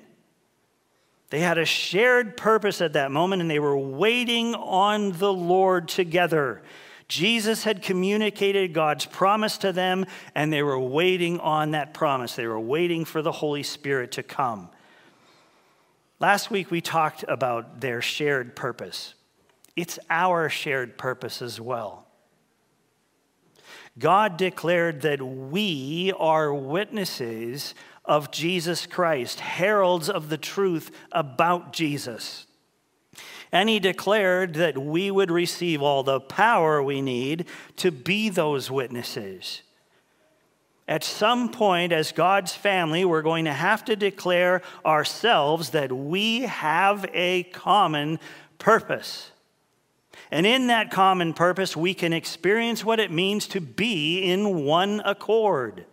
They 1.31 1.41
had 1.41 1.59
a 1.59 1.65
shared 1.65 2.37
purpose 2.37 2.81
at 2.81 2.95
that 2.95 3.13
moment 3.13 3.43
and 3.43 3.51
they 3.51 3.61
were 3.61 3.79
waiting 3.79 4.55
on 4.55 5.13
the 5.13 5.33
Lord 5.33 5.89
together. 5.89 6.63
Jesus 7.07 7.65
had 7.65 7.83
communicated 7.83 8.73
God's 8.73 9.07
promise 9.07 9.59
to 9.59 9.73
them 9.73 10.07
and 10.35 10.53
they 10.53 10.63
were 10.63 10.79
waiting 10.79 11.39
on 11.41 11.73
that 11.73 11.95
promise. 11.95 12.35
They 12.35 12.47
were 12.47 12.61
waiting 12.61 13.05
for 13.05 13.23
the 13.23 13.33
Holy 13.33 13.63
Spirit 13.63 14.13
to 14.13 14.23
come. 14.23 14.71
Last 16.19 16.51
week 16.51 16.71
we 16.71 16.81
talked 16.81 17.25
about 17.29 17.81
their 17.81 18.03
shared 18.03 18.55
purpose. 18.55 19.15
It's 19.77 19.99
our 20.11 20.49
shared 20.49 20.99
purpose 20.99 21.43
as 21.43 21.61
well. 21.61 22.07
God 24.01 24.37
declared 24.37 25.03
that 25.03 25.23
we 25.23 26.13
are 26.19 26.53
witnesses 26.53 27.75
of 28.05 28.31
Jesus 28.31 28.87
Christ, 28.87 29.41
heralds 29.41 30.09
of 30.09 30.31
the 30.31 30.39
truth 30.39 30.91
about 31.13 31.73
Jesus. 31.73 32.47
And 33.53 33.69
he 33.69 33.79
declared 33.79 34.55
that 34.55 34.79
we 34.79 35.11
would 35.11 35.31
receive 35.31 35.83
all 35.83 36.03
the 36.03 36.21
power 36.21 36.83
we 36.83 37.03
need 37.03 37.45
to 37.77 37.93
be 37.93 38.31
those 38.31 38.71
witnesses. 38.71 39.63
At 40.89 41.05
some 41.05 41.51
point, 41.51 41.93
as 41.93 42.11
God's 42.11 42.55
family, 42.55 43.05
we're 43.05 43.23
going 43.23 43.45
to 43.45 43.53
have 43.53 43.85
to 43.85 43.97
declare 43.97 44.63
ourselves 44.85 45.71
that 45.71 45.93
we 45.93 46.43
have 46.43 47.07
a 47.13 47.45
common 47.45 48.19
purpose. 48.59 49.31
And 50.31 50.47
in 50.47 50.69
that 50.69 50.91
common 50.91 51.35
purpose, 51.35 51.77
we 51.77 51.95
can 51.95 52.13
experience 52.13 52.85
what 52.85 53.01
it 53.01 53.11
means 53.11 53.47
to 53.49 53.61
be 53.61 54.21
in 54.21 54.65
one 54.65 55.01
accord. 55.05 55.87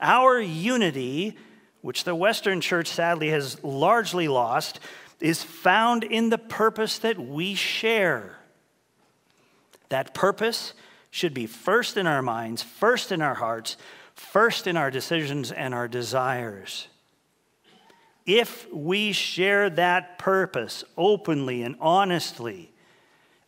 Our 0.00 0.40
unity, 0.40 1.36
which 1.80 2.04
the 2.04 2.14
Western 2.14 2.60
church 2.60 2.88
sadly 2.88 3.30
has 3.30 3.62
largely 3.62 4.28
lost, 4.28 4.80
is 5.20 5.42
found 5.42 6.04
in 6.04 6.30
the 6.30 6.38
purpose 6.38 6.98
that 6.98 7.18
we 7.18 7.54
share. 7.54 8.36
That 9.88 10.14
purpose 10.14 10.74
should 11.10 11.32
be 11.32 11.46
first 11.46 11.96
in 11.96 12.06
our 12.06 12.22
minds, 12.22 12.62
first 12.62 13.12
in 13.12 13.22
our 13.22 13.34
hearts, 13.34 13.76
first 14.14 14.66
in 14.66 14.76
our 14.76 14.90
decisions 14.90 15.52
and 15.52 15.72
our 15.72 15.86
desires. 15.86 16.88
If 18.26 18.70
we 18.72 19.12
share 19.12 19.70
that 19.70 20.18
purpose 20.18 20.82
openly 20.96 21.62
and 21.62 21.76
honestly, 21.80 22.73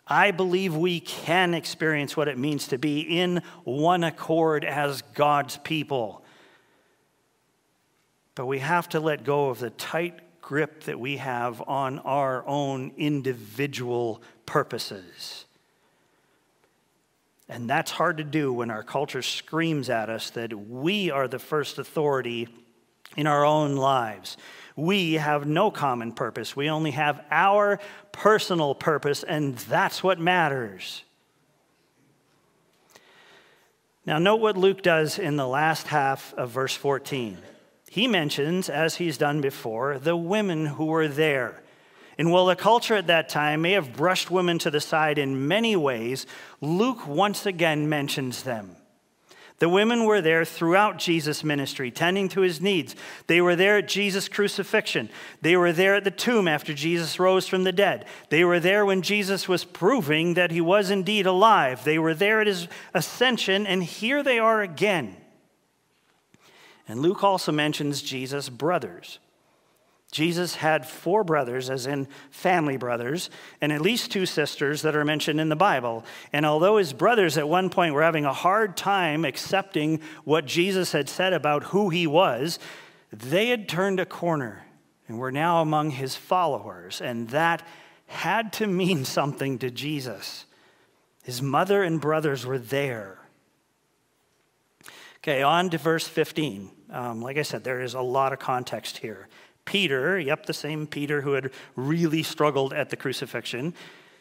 I 0.07 0.31
believe 0.31 0.77
we 0.77 1.01
can 1.01 1.53
experience 1.53 2.17
what 2.17 2.29
it 2.29 2.39
means 2.39 2.69
to 2.69 2.79
be 2.79 3.01
in 3.01 3.43
one 3.65 4.05
accord 4.05 4.65
as 4.65 5.03
God's 5.03 5.57
people. 5.59 6.23
But 8.37 8.47
we 8.47 8.61
have 8.61 8.89
to 8.91 9.01
let 9.01 9.25
go 9.25 9.49
of 9.49 9.59
the 9.59 9.71
tight 9.71 10.21
grip 10.41 10.85
that 10.85 11.01
we 11.01 11.17
have 11.17 11.61
on 11.67 11.99
our 12.01 12.47
own 12.47 12.93
individual 12.97 14.23
purposes. 14.45 15.45
And 17.49 17.69
that's 17.69 17.91
hard 17.91 18.19
to 18.19 18.25
do 18.25 18.53
when 18.53 18.71
our 18.71 18.83
culture 18.83 19.23
screams 19.23 19.89
at 19.91 20.09
us 20.09 20.31
that 20.31 20.53
we 20.53 21.11
are 21.11 21.27
the 21.27 21.39
first 21.39 21.79
authority 21.79 22.49
in 23.17 23.27
our 23.27 23.45
own 23.45 23.77
lives. 23.77 24.37
We 24.77 25.15
have 25.15 25.47
no 25.47 25.71
common 25.71 26.13
purpose. 26.13 26.55
We 26.55 26.69
only 26.69 26.91
have 26.91 27.25
our 27.31 27.81
personal 28.13 28.75
purpose, 28.75 29.23
and 29.23 29.57
that's 29.57 30.03
what 30.03 30.21
matters. 30.21 31.03
Now, 34.05 34.19
note 34.19 34.37
what 34.37 34.57
Luke 34.57 34.83
does 34.83 35.19
in 35.19 35.37
the 35.37 35.49
last 35.49 35.89
half 35.89 36.33
of 36.35 36.51
verse 36.51 36.77
14. 36.77 37.39
He 37.91 38.07
mentions, 38.07 38.69
as 38.69 38.97
he's 38.97 39.17
done 39.17 39.41
before, 39.41 39.99
the 39.99 40.17
women 40.17 40.67
who 40.67 40.85
were 40.85 41.09
there. 41.09 41.63
And 42.19 42.31
while 42.31 42.47
the 42.47 42.57
culture 42.57 42.95
at 42.95 43.09
that 43.09 43.29
time 43.29 43.63
may 43.63 43.73
have 43.73 43.97
brushed 43.97 44.31
women 44.31 44.59
to 44.61 44.71
the 44.71 44.81
side 44.81 45.19
in 45.19 45.49
many 45.49 45.75
ways, 45.75 46.27
Luke 46.61 47.07
once 47.07 47.47
again 47.47 47.89
mentions 47.89 48.43
them. 48.43 48.76
The 49.59 49.69
women 49.71 50.05
were 50.05 50.21
there 50.21 50.45
throughout 50.45 50.99
Jesus' 50.99 51.43
ministry, 51.43 51.91
tending 51.91 52.29
to 52.31 52.43
his 52.43 52.61
needs. 52.61 52.95
They 53.27 53.41
were 53.41 53.57
there 53.57 53.79
at 53.79 53.89
Jesus' 53.89 54.29
crucifixion. 54.29 55.09
They 55.41 55.57
were 55.57 55.73
there 55.73 55.95
at 55.95 56.05
the 56.05 56.11
tomb 56.11 56.47
after 56.47 56.75
Jesus 56.75 57.19
rose 57.19 57.49
from 57.49 57.65
the 57.65 57.73
dead. 57.73 58.05
They 58.29 58.45
were 58.45 58.61
there 58.61 58.85
when 58.85 59.01
Jesus 59.01 59.49
was 59.49 59.65
proving 59.65 60.35
that 60.35 60.51
he 60.51 60.61
was 60.61 60.91
indeed 60.91 61.25
alive. 61.25 61.85
They 61.85 61.99
were 61.99 62.15
there 62.15 62.43
at 62.43 62.47
his 62.47 62.69
ascension, 62.93 63.67
and 63.67 63.83
here 63.83 64.23
they 64.23 64.39
are 64.39 64.61
again. 64.61 65.17
And 66.87 67.01
Luke 67.01 67.25
also 67.25 67.51
mentions 67.51 68.03
Jesus' 68.03 68.51
brothers. 68.51 69.19
Jesus 70.17 70.55
had 70.55 70.89
four 70.89 71.25
brothers, 71.25 71.69
as 71.69 71.87
in 71.87 72.09
family 72.31 72.79
brothers, 72.79 73.29
and 73.61 73.71
at 73.71 73.83
least 73.83 74.11
two 74.11 74.25
sisters 74.25 74.81
that 74.81 74.97
are 74.97 75.05
mentioned 75.05 75.39
in 75.39 75.51
the 75.51 75.57
Bible. 75.57 76.07
And 76.33 76.47
although 76.47 76.79
his 76.79 76.95
brothers 76.95 77.37
at 77.37 77.47
one 77.47 77.69
point 77.69 77.93
were 77.93 78.03
having 78.03 78.25
a 78.25 78.33
hard 78.33 78.79
time 78.79 79.27
accepting 79.27 80.01
what 80.25 80.47
Jesus 80.47 80.93
had 80.93 81.11
said 81.11 81.35
about 81.35 81.65
who 81.65 81.91
he 81.91 82.07
was, 82.07 82.59
they 83.13 83.49
had 83.49 83.69
turned 83.69 84.01
a 84.01 84.07
corner 84.07 84.65
and 85.07 85.19
were 85.19 85.31
now 85.31 85.61
among 85.61 85.91
his 85.91 86.17
followers. 86.17 87.03
And 87.03 87.29
that 87.29 87.63
had 88.07 88.55
to 88.55 88.67
mean 88.67 89.05
something 89.19 89.59
to 89.59 89.71
Jesus. 89.71 90.47
His 91.25 91.43
mother 91.43 91.83
and 91.83 92.01
brothers 92.01 92.47
were 92.47 92.59
there. 92.59 93.19
Okay, 95.19 95.43
on 95.43 95.69
to 95.69 95.77
verse 95.77 96.09
15. 96.09 96.71
Um, 96.89 97.21
like 97.21 97.37
I 97.37 97.43
said, 97.43 97.65
there 97.65 97.83
is 97.83 97.93
a 97.93 98.01
lot 98.01 98.33
of 98.33 98.39
context 98.39 98.97
here. 98.97 99.29
Peter, 99.67 100.19
yep, 100.19 100.47
the 100.47 100.55
same 100.55 100.87
Peter 100.87 101.21
who 101.21 101.35
had 101.35 101.51
really 101.75 102.23
struggled 102.23 102.73
at 102.73 102.89
the 102.89 102.97
crucifixion, 102.97 103.75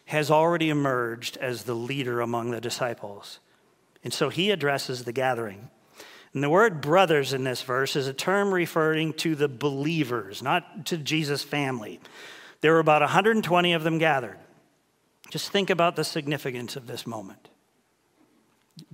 has 0.06 0.30
already 0.30 0.70
emerged 0.70 1.38
as 1.38 1.64
the 1.64 1.74
leader 1.74 2.20
among 2.20 2.52
the 2.52 2.60
disciples. 2.60 3.40
And 4.04 4.14
so 4.14 4.30
he 4.30 4.52
addresses 4.52 5.06
the 5.06 5.14
gathering. 5.14 5.70
And 6.34 6.44
the 6.44 6.50
word 6.50 6.82
brothers 6.82 7.32
in 7.32 7.46
this 7.46 7.62
verse 7.62 7.96
is 7.96 8.08
a 8.08 8.14
term 8.14 8.54
referring 8.54 9.14
to 9.14 9.36
the 9.36 9.48
believers, 9.48 10.44
not 10.44 10.86
to 10.88 10.98
Jesus' 10.98 11.44
family. 11.44 12.02
There 12.60 12.74
were 12.74 12.80
about 12.80 13.02
120 13.02 13.74
of 13.74 13.84
them 13.84 13.98
gathered. 13.98 14.38
Just 15.30 15.50
think 15.50 15.70
about 15.70 15.96
the 15.96 16.04
significance 16.04 16.76
of 16.76 16.88
this 16.88 17.08
moment. 17.08 17.50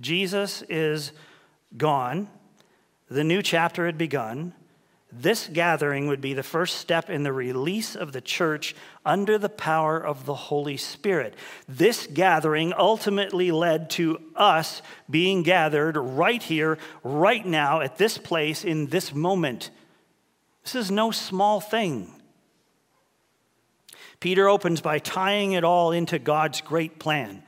Jesus 0.00 0.62
is 0.68 1.12
gone, 1.76 2.28
the 3.08 3.24
new 3.24 3.42
chapter 3.42 3.86
had 3.86 3.98
begun. 3.98 4.54
This 5.14 5.46
gathering 5.52 6.06
would 6.06 6.22
be 6.22 6.32
the 6.32 6.42
first 6.42 6.78
step 6.78 7.10
in 7.10 7.22
the 7.22 7.34
release 7.34 7.94
of 7.94 8.12
the 8.12 8.22
church 8.22 8.74
under 9.04 9.36
the 9.36 9.50
power 9.50 9.98
of 9.98 10.24
the 10.24 10.34
Holy 10.34 10.78
Spirit. 10.78 11.34
This 11.68 12.06
gathering 12.06 12.72
ultimately 12.76 13.50
led 13.50 13.90
to 13.90 14.18
us 14.34 14.80
being 15.10 15.42
gathered 15.42 15.98
right 15.98 16.42
here, 16.42 16.78
right 17.04 17.44
now, 17.44 17.80
at 17.82 17.98
this 17.98 18.16
place, 18.16 18.64
in 18.64 18.86
this 18.86 19.14
moment. 19.14 19.70
This 20.64 20.74
is 20.74 20.90
no 20.90 21.10
small 21.10 21.60
thing. 21.60 22.10
Peter 24.18 24.48
opens 24.48 24.80
by 24.80 24.98
tying 24.98 25.52
it 25.52 25.64
all 25.64 25.92
into 25.92 26.18
God's 26.18 26.62
great 26.62 26.98
plan. 26.98 27.42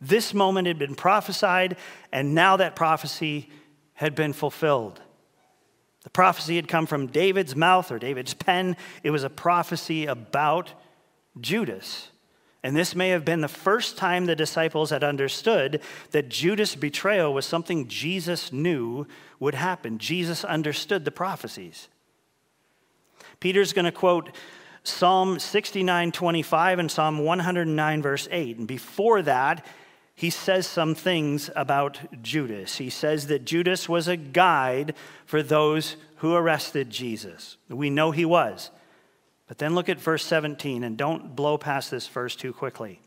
This 0.00 0.34
moment 0.34 0.66
had 0.66 0.78
been 0.78 0.96
prophesied, 0.96 1.76
and 2.10 2.34
now 2.34 2.56
that 2.56 2.74
prophecy 2.74 3.48
had 3.94 4.16
been 4.16 4.32
fulfilled. 4.32 5.00
The 6.06 6.10
prophecy 6.10 6.54
had 6.54 6.68
come 6.68 6.86
from 6.86 7.08
David's 7.08 7.56
mouth 7.56 7.90
or 7.90 7.98
David's 7.98 8.32
pen. 8.32 8.76
It 9.02 9.10
was 9.10 9.24
a 9.24 9.28
prophecy 9.28 10.06
about 10.06 10.72
Judas. 11.40 12.10
And 12.62 12.76
this 12.76 12.94
may 12.94 13.08
have 13.08 13.24
been 13.24 13.40
the 13.40 13.48
first 13.48 13.98
time 13.98 14.26
the 14.26 14.36
disciples 14.36 14.90
had 14.90 15.02
understood 15.02 15.82
that 16.12 16.28
Judas' 16.28 16.76
betrayal 16.76 17.34
was 17.34 17.44
something 17.44 17.88
Jesus 17.88 18.52
knew 18.52 19.08
would 19.40 19.56
happen. 19.56 19.98
Jesus 19.98 20.44
understood 20.44 21.04
the 21.04 21.10
prophecies. 21.10 21.88
Peter's 23.40 23.72
going 23.72 23.84
to 23.84 23.90
quote 23.90 24.30
Psalm 24.84 25.40
69 25.40 26.12
25 26.12 26.78
and 26.78 26.88
Psalm 26.88 27.18
109, 27.18 28.00
verse 28.00 28.28
8. 28.30 28.58
And 28.58 28.68
before 28.68 29.22
that, 29.22 29.66
he 30.16 30.30
says 30.30 30.66
some 30.66 30.94
things 30.94 31.50
about 31.54 32.22
Judas. 32.22 32.78
He 32.78 32.88
says 32.88 33.26
that 33.26 33.44
Judas 33.44 33.86
was 33.86 34.08
a 34.08 34.16
guide 34.16 34.94
for 35.26 35.42
those 35.42 35.96
who 36.16 36.34
arrested 36.34 36.88
Jesus. 36.88 37.58
We 37.68 37.90
know 37.90 38.12
he 38.12 38.24
was. 38.24 38.70
But 39.46 39.58
then 39.58 39.74
look 39.74 39.90
at 39.90 40.00
verse 40.00 40.24
17 40.24 40.82
and 40.82 40.96
don't 40.96 41.36
blow 41.36 41.58
past 41.58 41.90
this 41.90 42.08
verse 42.08 42.34
too 42.34 42.54
quickly. 42.54 43.00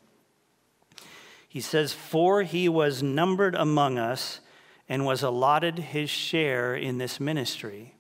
He 1.47 1.61
says, 1.61 1.93
For 1.93 2.43
he 2.43 2.69
was 2.69 3.01
numbered 3.01 3.55
among 3.55 3.97
us 3.97 4.39
and 4.87 5.03
was 5.03 5.23
allotted 5.23 5.79
his 5.79 6.11
share 6.11 6.75
in 6.75 6.99
this 6.99 7.19
ministry. 7.19 7.95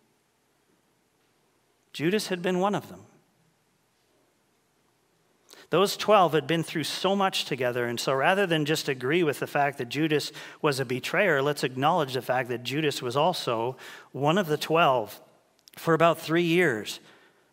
Judas 1.93 2.27
had 2.27 2.43
been 2.43 2.59
one 2.59 2.75
of 2.75 2.89
them. 2.89 3.05
Those 5.69 5.97
12 5.97 6.33
had 6.33 6.47
been 6.47 6.63
through 6.63 6.85
so 6.85 7.15
much 7.15 7.45
together, 7.45 7.85
and 7.85 7.99
so 7.99 8.13
rather 8.13 8.47
than 8.47 8.65
just 8.65 8.89
agree 8.89 9.23
with 9.23 9.39
the 9.39 9.47
fact 9.47 9.77
that 9.77 9.89
Judas 9.89 10.31
was 10.61 10.79
a 10.79 10.85
betrayer, 10.85 11.41
let's 11.41 11.63
acknowledge 11.63 12.13
the 12.13 12.21
fact 12.21 12.49
that 12.49 12.63
Judas 12.63 13.01
was 13.01 13.15
also 13.15 13.77
one 14.11 14.39
of 14.39 14.47
the 14.47 14.57
12 14.57 15.21
for 15.77 15.93
about 15.93 16.19
three 16.19 16.43
years. 16.43 16.99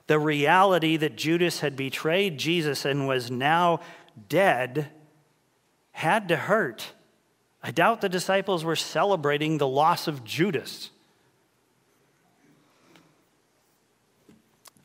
The 0.06 0.18
reality 0.18 0.96
that 0.96 1.16
Judas 1.16 1.60
had 1.60 1.76
betrayed 1.76 2.38
Jesus 2.38 2.84
and 2.84 3.06
was 3.06 3.30
now 3.30 3.80
dead 4.28 4.90
had 5.92 6.28
to 6.28 6.36
hurt. 6.36 6.92
I 7.62 7.70
doubt 7.70 8.00
the 8.00 8.08
disciples 8.08 8.64
were 8.64 8.76
celebrating 8.76 9.58
the 9.58 9.68
loss 9.68 10.06
of 10.06 10.24
Judas. 10.24 10.90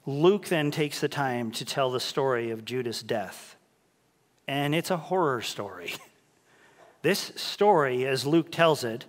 Luke 0.06 0.48
then 0.48 0.72
takes 0.72 1.00
the 1.00 1.10
time 1.10 1.52
to 1.52 1.66
tell 1.66 1.92
the 1.92 2.00
story 2.00 2.50
of 2.50 2.66
Judas' 2.66 3.04
death. 3.04 3.56
And 4.48 4.74
it's 4.74 4.92
a 4.92 4.98
horror 4.98 5.42
story. 5.42 5.96
This 7.04 7.32
story, 7.36 8.06
as 8.06 8.28
Luke 8.28 8.52
tells 8.52 8.84
it, 8.84 9.06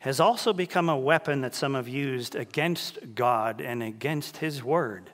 has 0.00 0.20
also 0.20 0.52
become 0.52 0.88
a 0.88 0.98
weapon 0.98 1.40
that 1.40 1.54
some 1.54 1.74
have 1.74 1.88
used 1.88 2.34
against 2.34 3.14
God 3.14 3.60
and 3.60 3.82
against 3.82 4.36
his 4.38 4.62
word. 4.62 5.10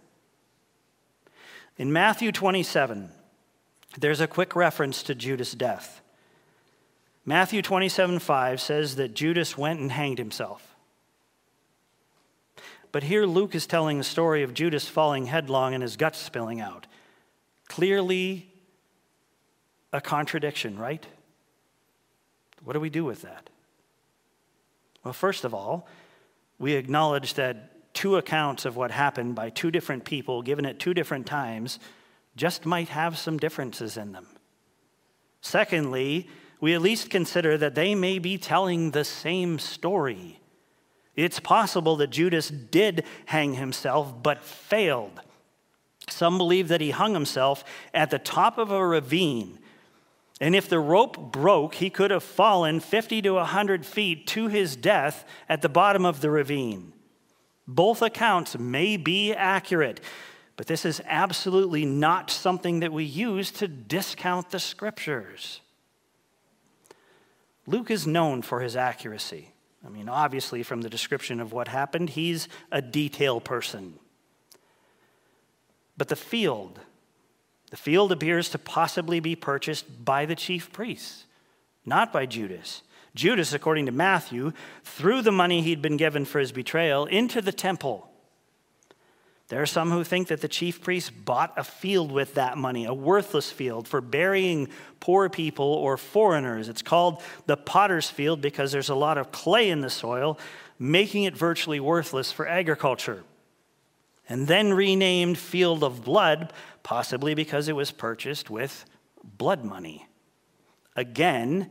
In 1.78 1.92
Matthew 1.92 2.32
27, 2.32 3.10
there's 3.98 4.20
a 4.20 4.26
quick 4.26 4.56
reference 4.56 5.02
to 5.04 5.14
Judas' 5.14 5.52
death. 5.52 6.02
Matthew 7.24 7.62
27 7.62 8.18
5 8.18 8.60
says 8.60 8.96
that 8.96 9.14
Judas 9.14 9.56
went 9.56 9.80
and 9.80 9.92
hanged 9.92 10.18
himself. 10.18 10.71
But 12.92 13.02
here 13.02 13.24
Luke 13.24 13.54
is 13.54 13.66
telling 13.66 13.98
the 13.98 14.04
story 14.04 14.42
of 14.42 14.52
Judas 14.52 14.86
falling 14.86 15.26
headlong 15.26 15.72
and 15.72 15.82
his 15.82 15.96
guts 15.96 16.18
spilling 16.18 16.60
out. 16.60 16.86
Clearly, 17.66 18.52
a 19.92 20.00
contradiction, 20.00 20.78
right? 20.78 21.04
What 22.62 22.74
do 22.74 22.80
we 22.80 22.90
do 22.90 23.04
with 23.04 23.22
that? 23.22 23.48
Well, 25.02 25.14
first 25.14 25.44
of 25.44 25.54
all, 25.54 25.88
we 26.58 26.74
acknowledge 26.74 27.34
that 27.34 27.94
two 27.94 28.16
accounts 28.16 28.64
of 28.66 28.76
what 28.76 28.90
happened 28.90 29.34
by 29.34 29.50
two 29.50 29.70
different 29.70 30.04
people 30.04 30.42
given 30.42 30.66
at 30.66 30.78
two 30.78 30.94
different 30.94 31.26
times 31.26 31.78
just 32.36 32.64
might 32.64 32.88
have 32.88 33.18
some 33.18 33.38
differences 33.38 33.96
in 33.96 34.12
them. 34.12 34.26
Secondly, 35.40 36.28
we 36.60 36.74
at 36.74 36.82
least 36.82 37.10
consider 37.10 37.58
that 37.58 37.74
they 37.74 37.94
may 37.94 38.18
be 38.18 38.38
telling 38.38 38.92
the 38.92 39.04
same 39.04 39.58
story. 39.58 40.38
It's 41.14 41.40
possible 41.40 41.96
that 41.96 42.10
Judas 42.10 42.48
did 42.48 43.04
hang 43.26 43.54
himself 43.54 44.22
but 44.22 44.42
failed. 44.42 45.20
Some 46.08 46.38
believe 46.38 46.68
that 46.68 46.80
he 46.80 46.90
hung 46.90 47.14
himself 47.14 47.64
at 47.92 48.10
the 48.10 48.18
top 48.18 48.58
of 48.58 48.70
a 48.70 48.86
ravine. 48.86 49.58
And 50.40 50.56
if 50.56 50.68
the 50.68 50.80
rope 50.80 51.32
broke, 51.32 51.74
he 51.74 51.90
could 51.90 52.10
have 52.10 52.24
fallen 52.24 52.80
50 52.80 53.22
to 53.22 53.34
100 53.34 53.86
feet 53.86 54.26
to 54.28 54.48
his 54.48 54.74
death 54.74 55.24
at 55.48 55.62
the 55.62 55.68
bottom 55.68 56.04
of 56.04 56.20
the 56.20 56.30
ravine. 56.30 56.92
Both 57.68 58.02
accounts 58.02 58.58
may 58.58 58.96
be 58.96 59.32
accurate, 59.32 60.00
but 60.56 60.66
this 60.66 60.84
is 60.84 61.00
absolutely 61.06 61.84
not 61.84 62.30
something 62.30 62.80
that 62.80 62.92
we 62.92 63.04
use 63.04 63.50
to 63.52 63.68
discount 63.68 64.50
the 64.50 64.58
scriptures. 64.58 65.60
Luke 67.66 67.90
is 67.90 68.06
known 68.06 68.42
for 68.42 68.60
his 68.60 68.74
accuracy. 68.74 69.52
I 69.84 69.88
mean, 69.88 70.08
obviously, 70.08 70.62
from 70.62 70.82
the 70.82 70.90
description 70.90 71.40
of 71.40 71.52
what 71.52 71.68
happened, 71.68 72.10
he's 72.10 72.48
a 72.70 72.80
detail 72.80 73.40
person. 73.40 73.94
But 75.96 76.08
the 76.08 76.16
field, 76.16 76.80
the 77.70 77.76
field 77.76 78.12
appears 78.12 78.48
to 78.50 78.58
possibly 78.58 79.18
be 79.18 79.34
purchased 79.34 80.04
by 80.04 80.24
the 80.24 80.36
chief 80.36 80.72
priests, 80.72 81.24
not 81.84 82.12
by 82.12 82.26
Judas. 82.26 82.82
Judas, 83.14 83.52
according 83.52 83.86
to 83.86 83.92
Matthew, 83.92 84.52
threw 84.84 85.20
the 85.20 85.32
money 85.32 85.62
he'd 85.62 85.82
been 85.82 85.96
given 85.96 86.24
for 86.24 86.38
his 86.38 86.52
betrayal 86.52 87.06
into 87.06 87.42
the 87.42 87.52
temple 87.52 88.11
there 89.52 89.60
are 89.60 89.66
some 89.66 89.90
who 89.90 90.02
think 90.02 90.28
that 90.28 90.40
the 90.40 90.48
chief 90.48 90.80
priest 90.80 91.26
bought 91.26 91.52
a 91.58 91.62
field 91.62 92.10
with 92.10 92.36
that 92.36 92.56
money, 92.56 92.86
a 92.86 92.94
worthless 92.94 93.50
field 93.50 93.86
for 93.86 94.00
burying 94.00 94.70
poor 94.98 95.28
people 95.28 95.66
or 95.66 95.98
foreigners. 95.98 96.70
It's 96.70 96.80
called 96.80 97.20
the 97.44 97.58
potter's 97.58 98.08
field 98.08 98.40
because 98.40 98.72
there's 98.72 98.88
a 98.88 98.94
lot 98.94 99.18
of 99.18 99.30
clay 99.30 99.68
in 99.68 99.82
the 99.82 99.90
soil, 99.90 100.38
making 100.78 101.24
it 101.24 101.36
virtually 101.36 101.80
worthless 101.80 102.32
for 102.32 102.48
agriculture. 102.48 103.24
And 104.26 104.48
then 104.48 104.72
renamed 104.72 105.36
Field 105.36 105.84
of 105.84 106.02
Blood, 106.02 106.54
possibly 106.82 107.34
because 107.34 107.68
it 107.68 107.76
was 107.76 107.90
purchased 107.90 108.48
with 108.48 108.86
blood 109.22 109.66
money. 109.66 110.06
Again, 110.96 111.70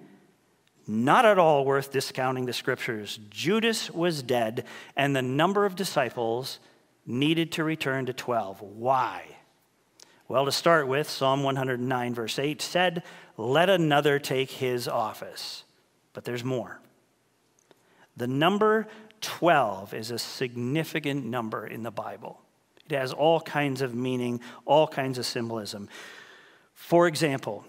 not 0.86 1.26
at 1.26 1.40
all 1.40 1.66
worth 1.66 1.92
discounting 1.92 2.46
the 2.46 2.54
scriptures. 2.54 3.20
Judas 3.32 3.90
was 3.90 4.22
dead, 4.22 4.66
and 4.96 5.16
the 5.16 5.24
number 5.24 5.66
of 5.66 5.76
disciples 5.76 6.60
needed 7.05 7.51
to 7.53 7.63
return 7.63 8.05
to 8.05 8.13
12. 8.13 8.62
Why? 8.62 9.38
Well, 10.27 10.46
to 10.46 10.51
start 10.51 10.88
with, 10.88 11.10
Psalm 11.10 11.43
109, 11.43 12.13
verse 12.13 12.39
8 12.39 12.62
said, 12.62 13.03
Let 13.38 13.70
another 13.70 14.17
take 14.17 14.51
his 14.51 14.88
office. 14.88 15.63
But 16.13 16.24
there's 16.24 16.43
more. 16.43 16.79
The 18.15 18.27
number 18.27 18.88
12 19.22 19.93
is 19.93 20.12
a 20.12 20.20
significant 20.20 21.25
number 21.25 21.67
in 21.67 21.84
the 21.84 21.91
Bible. 21.91 22.41
It 22.89 22.96
has 22.96 23.13
all 23.13 23.41
kinds 23.41 23.81
of 23.81 23.96
meaning, 23.96 24.41
all 24.65 24.88
kinds 24.88 25.17
of 25.17 25.25
symbolism. 25.25 25.89
For 26.74 27.08
example, 27.08 27.65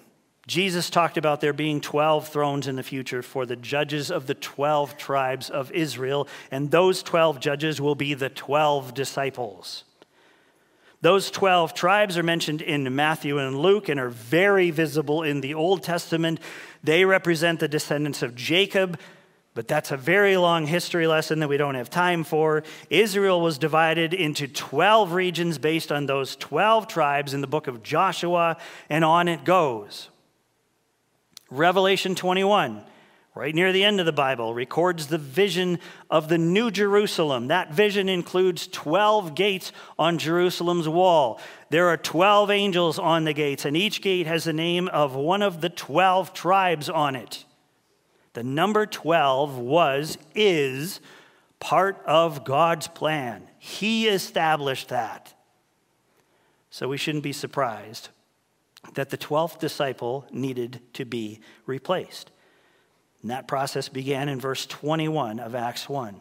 Jesus 0.46 0.90
talked 0.90 1.16
about 1.16 1.40
there 1.40 1.52
being 1.52 1.80
12 1.80 2.28
thrones 2.28 2.66
in 2.66 2.75
the 2.75 2.82
future 2.82 3.22
for 3.22 3.46
the 3.46 3.54
judges 3.54 4.11
of 4.11 4.26
the 4.26 4.34
12 4.34 4.96
tribes 4.96 5.49
of 5.49 5.70
Israel, 5.70 6.26
and 6.50 6.71
those 6.71 7.02
12 7.02 7.38
judges 7.38 7.80
will 7.80 7.95
be 7.95 8.14
the 8.14 8.28
12 8.28 8.93
disciples. 8.93 9.84
Those 11.00 11.30
12 11.30 11.75
tribes 11.75 12.17
are 12.17 12.23
mentioned 12.23 12.62
in 12.62 12.95
Matthew 12.95 13.38
and 13.38 13.58
Luke 13.58 13.88
and 13.88 13.99
are 13.99 14.08
very 14.08 14.71
visible 14.71 15.23
in 15.23 15.40
the 15.40 15.54
Old 15.54 15.82
Testament. 15.82 16.40
They 16.82 17.04
represent 17.04 17.58
the 17.58 17.69
descendants 17.69 18.23
of 18.23 18.36
Jacob, 18.36 18.99
but 19.54 19.67
that's 19.67 19.90
a 19.90 19.97
very 19.97 20.36
long 20.36 20.67
history 20.67 21.08
lesson 21.08 21.40
that 21.40 21.49
we 21.49 21.56
don't 21.56 21.75
have 21.75 21.90
time 21.90 22.23
for. 22.23 22.62
Israel 22.88 23.40
was 23.40 23.58
divided 23.58 24.14
into 24.14 24.47
12 24.47 25.12
regions 25.12 25.58
based 25.58 25.90
on 25.90 26.06
those 26.06 26.36
12 26.36 26.86
tribes 26.86 27.34
in 27.34 27.40
the 27.40 27.49
book 27.49 27.67
of 27.67 27.82
Joshua, 27.82 28.56
and 28.88 29.04
on 29.04 29.26
it 29.26 29.45
goes. 29.45 30.08
Revelation 31.52 32.15
21, 32.15 32.82
right 33.34 33.54
near 33.54 33.73
the 33.73 33.84
end 33.84 34.00
of 34.00 34.06
the 34.06 34.12
Bible, 34.12 34.54
records 34.54 35.08
the 35.08 35.19
vision 35.19 35.78
of 36.08 36.28
the 36.30 36.38
New 36.38 36.71
Jerusalem. 36.71 37.49
That 37.49 37.75
vision 37.75 38.08
includes 38.08 38.67
12 38.69 39.34
gates 39.34 39.71
on 39.99 40.17
Jerusalem's 40.17 40.88
wall. 40.88 41.38
There 41.69 41.88
are 41.88 41.99
12 41.99 42.50
angels 42.50 42.99
on 42.99 43.25
the 43.25 43.34
gates, 43.34 43.67
and 43.67 43.76
each 43.76 44.00
gate 44.00 44.26
has 44.26 44.45
the 44.45 44.54
name 44.54 44.88
of 44.88 45.15
one 45.15 45.43
of 45.43 45.60
the 45.60 45.69
12 45.69 46.32
tribes 46.32 46.88
on 46.88 47.17
it. 47.17 47.45
The 48.32 48.43
number 48.43 48.86
12 48.86 49.58
was, 49.58 50.17
is 50.34 51.00
part 51.60 52.02
of 52.06 52.45
God's 52.45 52.88
plan. 52.88 53.47
He 53.58 54.08
established 54.08 54.88
that. 54.88 55.34
So 56.71 56.88
we 56.88 56.97
shouldn't 56.97 57.25
be 57.25 57.34
surprised 57.34 58.08
that 58.95 59.10
the 59.10 59.18
12th 59.18 59.58
disciple 59.58 60.26
needed 60.30 60.80
to 60.95 61.04
be 61.04 61.40
replaced. 61.66 62.30
And 63.23 63.30
that 63.30 63.47
process 63.49 63.88
began 63.88 64.28
in 64.28 64.40
verse 64.40 64.66
21 64.66 65.38
of 65.38 65.54
Acts 65.54 65.88
1. 65.88 66.21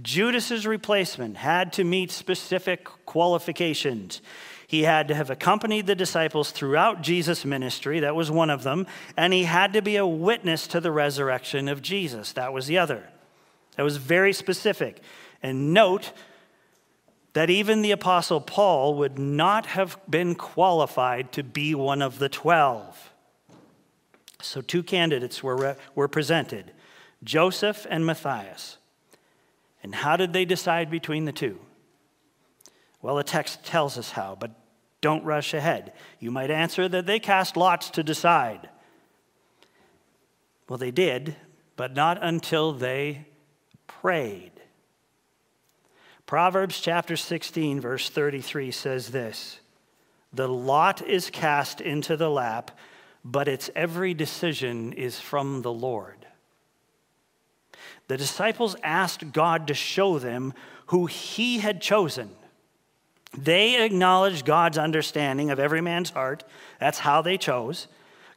Judas's 0.00 0.66
replacement 0.66 1.38
had 1.38 1.72
to 1.72 1.84
meet 1.84 2.10
specific 2.10 2.84
qualifications. 3.04 4.20
He 4.66 4.82
had 4.82 5.08
to 5.08 5.14
have 5.14 5.30
accompanied 5.30 5.86
the 5.86 5.94
disciples 5.94 6.50
throughout 6.50 7.02
Jesus' 7.02 7.44
ministry, 7.44 8.00
that 8.00 8.14
was 8.14 8.30
one 8.30 8.50
of 8.50 8.62
them, 8.62 8.86
and 9.16 9.32
he 9.32 9.44
had 9.44 9.72
to 9.72 9.82
be 9.82 9.96
a 9.96 10.06
witness 10.06 10.66
to 10.68 10.80
the 10.80 10.92
resurrection 10.92 11.68
of 11.68 11.82
Jesus, 11.82 12.32
that 12.34 12.52
was 12.52 12.66
the 12.66 12.78
other. 12.78 13.08
That 13.76 13.82
was 13.82 13.96
very 13.96 14.32
specific. 14.32 15.00
And 15.42 15.72
note 15.72 16.12
that 17.32 17.50
even 17.50 17.82
the 17.82 17.90
Apostle 17.90 18.40
Paul 18.40 18.94
would 18.96 19.18
not 19.18 19.66
have 19.66 19.98
been 20.08 20.34
qualified 20.34 21.32
to 21.32 21.42
be 21.42 21.74
one 21.74 22.02
of 22.02 22.18
the 22.18 22.28
12. 22.28 23.12
So, 24.40 24.60
two 24.60 24.82
candidates 24.82 25.42
were, 25.42 25.76
were 25.94 26.08
presented 26.08 26.72
Joseph 27.24 27.86
and 27.90 28.06
Matthias. 28.06 28.78
And 29.82 29.94
how 29.94 30.16
did 30.16 30.32
they 30.32 30.44
decide 30.44 30.90
between 30.90 31.24
the 31.24 31.32
two? 31.32 31.58
Well, 33.02 33.16
the 33.16 33.24
text 33.24 33.64
tells 33.64 33.96
us 33.96 34.12
how, 34.12 34.36
but 34.38 34.52
don't 35.00 35.24
rush 35.24 35.54
ahead. 35.54 35.92
You 36.18 36.30
might 36.30 36.50
answer 36.50 36.88
that 36.88 37.06
they 37.06 37.20
cast 37.20 37.56
lots 37.56 37.90
to 37.90 38.02
decide. 38.02 38.68
Well, 40.68 40.78
they 40.78 40.90
did, 40.90 41.36
but 41.76 41.94
not 41.94 42.18
until 42.22 42.72
they 42.72 43.26
prayed. 43.86 44.52
Proverbs 46.28 46.78
chapter 46.78 47.16
16, 47.16 47.80
verse 47.80 48.10
33 48.10 48.70
says 48.70 49.12
this 49.12 49.60
The 50.30 50.46
lot 50.46 51.00
is 51.00 51.30
cast 51.30 51.80
into 51.80 52.18
the 52.18 52.28
lap, 52.28 52.70
but 53.24 53.48
its 53.48 53.70
every 53.74 54.12
decision 54.12 54.92
is 54.92 55.18
from 55.18 55.62
the 55.62 55.72
Lord. 55.72 56.26
The 58.08 58.18
disciples 58.18 58.76
asked 58.82 59.32
God 59.32 59.68
to 59.68 59.74
show 59.74 60.18
them 60.18 60.52
who 60.88 61.06
he 61.06 61.60
had 61.60 61.80
chosen. 61.80 62.28
They 63.34 63.82
acknowledged 63.82 64.44
God's 64.44 64.76
understanding 64.76 65.50
of 65.50 65.58
every 65.58 65.80
man's 65.80 66.10
heart. 66.10 66.44
That's 66.78 66.98
how 66.98 67.22
they 67.22 67.38
chose. 67.38 67.88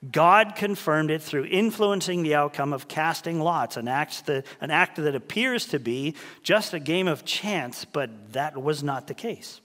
God 0.09 0.55
confirmed 0.55 1.11
it 1.11 1.21
through 1.21 1.45
influencing 1.45 2.23
the 2.23 2.33
outcome 2.33 2.73
of 2.73 2.87
casting 2.87 3.39
lots, 3.39 3.77
an 3.77 3.87
act, 3.87 4.25
that, 4.25 4.47
an 4.59 4.71
act 4.71 4.95
that 4.97 5.13
appears 5.13 5.67
to 5.67 5.79
be 5.79 6.15
just 6.41 6.73
a 6.73 6.79
game 6.79 7.07
of 7.07 7.23
chance, 7.23 7.85
but 7.85 8.33
that 8.33 8.59
was 8.59 8.81
not 8.81 9.05
the 9.07 9.13
case. 9.13 9.61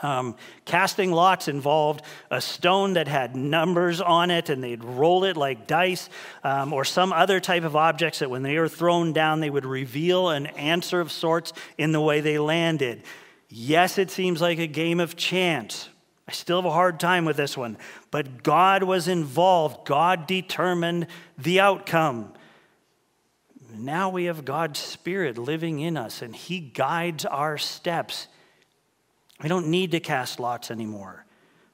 Um, 0.00 0.34
casting 0.64 1.12
lots 1.12 1.46
involved 1.46 2.02
a 2.28 2.40
stone 2.40 2.94
that 2.94 3.06
had 3.06 3.36
numbers 3.36 4.00
on 4.00 4.32
it, 4.32 4.48
and 4.48 4.64
they'd 4.64 4.82
roll 4.82 5.22
it 5.22 5.36
like 5.36 5.68
dice, 5.68 6.08
um, 6.42 6.72
or 6.72 6.84
some 6.84 7.12
other 7.12 7.38
type 7.38 7.62
of 7.62 7.76
objects 7.76 8.18
that 8.18 8.30
when 8.30 8.42
they 8.42 8.58
were 8.58 8.68
thrown 8.68 9.12
down, 9.12 9.38
they 9.38 9.50
would 9.50 9.66
reveal 9.66 10.30
an 10.30 10.46
answer 10.46 11.00
of 11.00 11.12
sorts 11.12 11.52
in 11.78 11.92
the 11.92 12.00
way 12.00 12.20
they 12.20 12.38
landed. 12.38 13.04
Yes, 13.48 13.96
it 13.96 14.10
seems 14.10 14.40
like 14.40 14.58
a 14.58 14.66
game 14.66 14.98
of 14.98 15.14
chance, 15.14 15.88
I 16.28 16.32
still 16.32 16.58
have 16.58 16.64
a 16.64 16.70
hard 16.70 17.00
time 17.00 17.24
with 17.24 17.36
this 17.36 17.56
one. 17.56 17.76
But 18.10 18.42
God 18.42 18.82
was 18.84 19.08
involved, 19.08 19.86
God 19.86 20.26
determined 20.26 21.08
the 21.36 21.60
outcome. 21.60 22.32
Now 23.74 24.10
we 24.10 24.24
have 24.24 24.44
God's 24.44 24.78
Spirit 24.78 25.38
living 25.38 25.80
in 25.80 25.96
us, 25.96 26.22
and 26.22 26.36
He 26.36 26.60
guides 26.60 27.24
our 27.24 27.58
steps. 27.58 28.28
We 29.42 29.48
don't 29.48 29.68
need 29.68 29.92
to 29.92 30.00
cast 30.00 30.38
lots 30.38 30.70
anymore. 30.70 31.24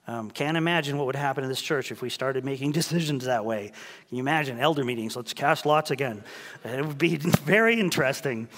Um, 0.06 0.30
can't 0.30 0.56
imagine 0.56 0.96
what 0.96 1.06
would 1.06 1.16
happen 1.16 1.44
in 1.44 1.50
this 1.50 1.60
church 1.60 1.92
if 1.92 2.00
we 2.00 2.08
started 2.08 2.44
making 2.44 2.72
decisions 2.80 3.26
that 3.26 3.44
way. 3.44 3.72
Can 4.08 4.16
you 4.16 4.22
imagine 4.22 4.58
elder 4.58 4.84
meetings? 4.84 5.16
Let's 5.16 5.34
cast 5.34 5.66
lots 5.66 5.90
again. 5.90 6.24
It 6.64 6.84
would 6.84 6.98
be 6.98 7.16
very 7.44 7.78
interesting. 7.78 8.48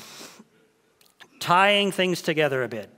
Tying 1.41 1.91
things 1.91 2.23
together 2.23 2.63
a 2.63 2.69
bit. 2.69 2.91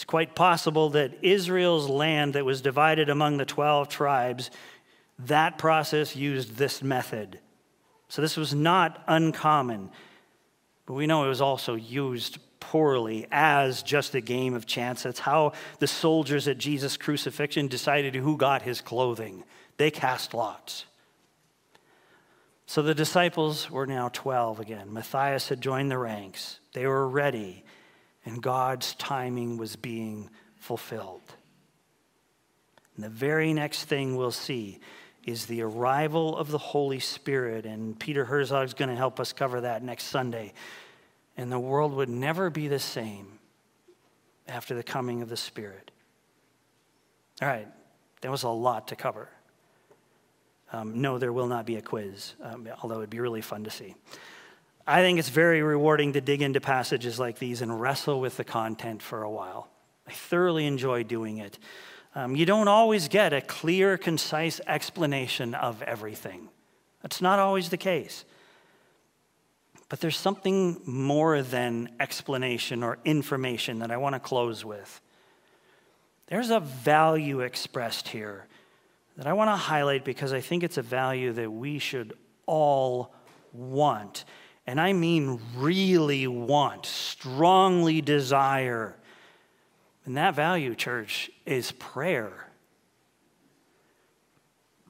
It's 0.00 0.06
quite 0.06 0.34
possible 0.34 0.88
that 0.90 1.18
Israel's 1.20 1.86
land 1.86 2.32
that 2.32 2.46
was 2.46 2.62
divided 2.62 3.10
among 3.10 3.36
the 3.36 3.44
12 3.44 3.90
tribes, 3.90 4.50
that 5.18 5.58
process 5.58 6.16
used 6.16 6.56
this 6.56 6.82
method. 6.82 7.38
So 8.08 8.22
this 8.22 8.38
was 8.38 8.54
not 8.54 9.04
uncommon, 9.06 9.90
but 10.86 10.94
we 10.94 11.06
know 11.06 11.26
it 11.26 11.28
was 11.28 11.42
also 11.42 11.74
used 11.74 12.38
poorly 12.60 13.26
as 13.30 13.82
just 13.82 14.14
a 14.14 14.22
game 14.22 14.54
of 14.54 14.64
chance. 14.64 15.02
That's 15.02 15.20
how 15.20 15.52
the 15.80 15.86
soldiers 15.86 16.48
at 16.48 16.56
Jesus' 16.56 16.96
crucifixion 16.96 17.68
decided 17.68 18.14
who 18.14 18.38
got 18.38 18.62
his 18.62 18.80
clothing. 18.80 19.44
They 19.76 19.90
cast 19.90 20.32
lots. 20.32 20.86
So 22.64 22.80
the 22.80 22.94
disciples 22.94 23.70
were 23.70 23.86
now 23.86 24.08
12 24.08 24.60
again. 24.60 24.94
Matthias 24.94 25.50
had 25.50 25.60
joined 25.60 25.90
the 25.90 25.98
ranks. 25.98 26.58
They 26.72 26.86
were 26.86 27.06
ready, 27.06 27.64
and 28.30 28.42
God's 28.42 28.94
timing 28.94 29.56
was 29.56 29.76
being 29.76 30.30
fulfilled. 30.56 31.22
And 32.94 33.04
the 33.04 33.10
very 33.10 33.52
next 33.52 33.84
thing 33.84 34.16
we'll 34.16 34.30
see 34.30 34.78
is 35.26 35.46
the 35.46 35.62
arrival 35.62 36.36
of 36.36 36.50
the 36.50 36.58
Holy 36.58 37.00
Spirit. 37.00 37.66
And 37.66 37.98
Peter 37.98 38.24
Herzog's 38.24 38.74
going 38.74 38.88
to 38.88 38.96
help 38.96 39.18
us 39.18 39.32
cover 39.32 39.62
that 39.62 39.82
next 39.82 40.04
Sunday 40.04 40.52
and 41.36 41.50
the 41.50 41.58
world 41.58 41.94
would 41.94 42.08
never 42.08 42.50
be 42.50 42.68
the 42.68 42.78
same 42.78 43.38
after 44.46 44.74
the 44.74 44.82
coming 44.82 45.22
of 45.22 45.28
the 45.28 45.36
Spirit. 45.36 45.90
All 47.40 47.48
right, 47.48 47.68
there 48.20 48.30
was 48.30 48.42
a 48.42 48.48
lot 48.48 48.88
to 48.88 48.96
cover. 48.96 49.28
Um, 50.72 51.00
no, 51.00 51.18
there 51.18 51.32
will 51.32 51.46
not 51.46 51.64
be 51.64 51.76
a 51.76 51.82
quiz, 51.82 52.34
um, 52.42 52.68
although 52.82 52.98
it'd 52.98 53.10
be 53.10 53.20
really 53.20 53.40
fun 53.40 53.64
to 53.64 53.70
see. 53.70 53.94
I 54.86 55.02
think 55.02 55.18
it's 55.18 55.28
very 55.28 55.62
rewarding 55.62 56.14
to 56.14 56.20
dig 56.20 56.42
into 56.42 56.60
passages 56.60 57.18
like 57.18 57.38
these 57.38 57.62
and 57.62 57.80
wrestle 57.80 58.20
with 58.20 58.36
the 58.36 58.44
content 58.44 59.02
for 59.02 59.22
a 59.22 59.30
while. 59.30 59.68
I 60.06 60.12
thoroughly 60.12 60.66
enjoy 60.66 61.04
doing 61.04 61.38
it. 61.38 61.58
Um, 62.14 62.34
you 62.34 62.44
don't 62.44 62.68
always 62.68 63.08
get 63.08 63.32
a 63.32 63.40
clear, 63.40 63.96
concise 63.96 64.60
explanation 64.66 65.54
of 65.54 65.80
everything. 65.82 66.48
That's 67.02 67.20
not 67.20 67.38
always 67.38 67.68
the 67.68 67.76
case. 67.76 68.24
But 69.88 70.00
there's 70.00 70.16
something 70.16 70.80
more 70.86 71.42
than 71.42 71.90
explanation 72.00 72.82
or 72.82 72.98
information 73.04 73.80
that 73.80 73.90
I 73.90 73.96
want 73.96 74.14
to 74.14 74.20
close 74.20 74.64
with. 74.64 75.00
There's 76.26 76.50
a 76.50 76.60
value 76.60 77.40
expressed 77.40 78.08
here 78.08 78.46
that 79.16 79.26
I 79.26 79.32
want 79.32 79.48
to 79.48 79.56
highlight 79.56 80.04
because 80.04 80.32
I 80.32 80.40
think 80.40 80.62
it's 80.62 80.78
a 80.78 80.82
value 80.82 81.32
that 81.32 81.50
we 81.50 81.78
should 81.78 82.12
all 82.46 83.12
want. 83.52 84.24
And 84.70 84.80
I 84.80 84.92
mean 84.92 85.40
really 85.56 86.28
want, 86.28 86.86
strongly 86.86 88.00
desire. 88.00 88.94
And 90.04 90.16
that 90.16 90.36
value, 90.36 90.76
church, 90.76 91.28
is 91.44 91.72
prayer. 91.72 92.46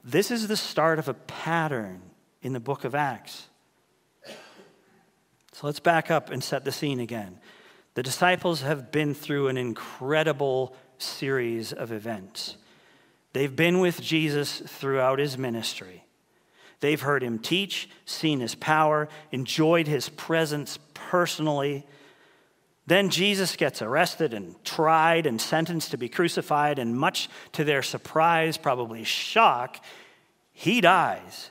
This 0.04 0.30
is 0.30 0.48
the 0.48 0.56
start 0.58 0.98
of 0.98 1.08
a 1.08 1.14
pattern 1.14 2.02
in 2.42 2.52
the 2.52 2.60
book 2.60 2.84
of 2.84 2.94
Acts. 2.94 3.46
So 5.52 5.66
let's 5.66 5.80
back 5.80 6.10
up 6.10 6.28
and 6.28 6.44
set 6.44 6.66
the 6.66 6.72
scene 6.72 7.00
again. 7.00 7.38
The 7.94 8.02
disciples 8.02 8.60
have 8.60 8.92
been 8.92 9.14
through 9.14 9.48
an 9.48 9.56
incredible 9.56 10.76
series 10.98 11.72
of 11.72 11.90
events. 11.90 12.58
They've 13.32 13.56
been 13.56 13.78
with 13.78 14.02
Jesus 14.02 14.60
throughout 14.60 15.20
his 15.20 15.38
ministry. 15.38 16.04
They've 16.80 17.00
heard 17.00 17.22
him 17.22 17.38
teach, 17.38 17.88
seen 18.04 18.40
his 18.40 18.54
power, 18.54 19.08
enjoyed 19.32 19.86
his 19.86 20.08
presence 20.08 20.78
personally. 20.94 21.86
Then 22.86 23.10
Jesus 23.10 23.56
gets 23.56 23.82
arrested 23.82 24.34
and 24.34 24.62
tried 24.64 25.26
and 25.26 25.40
sentenced 25.40 25.90
to 25.92 25.98
be 25.98 26.08
crucified, 26.08 26.78
and 26.78 26.98
much 26.98 27.28
to 27.52 27.64
their 27.64 27.82
surprise, 27.82 28.56
probably 28.56 29.04
shock, 29.04 29.84
he 30.52 30.80
dies 30.80 31.50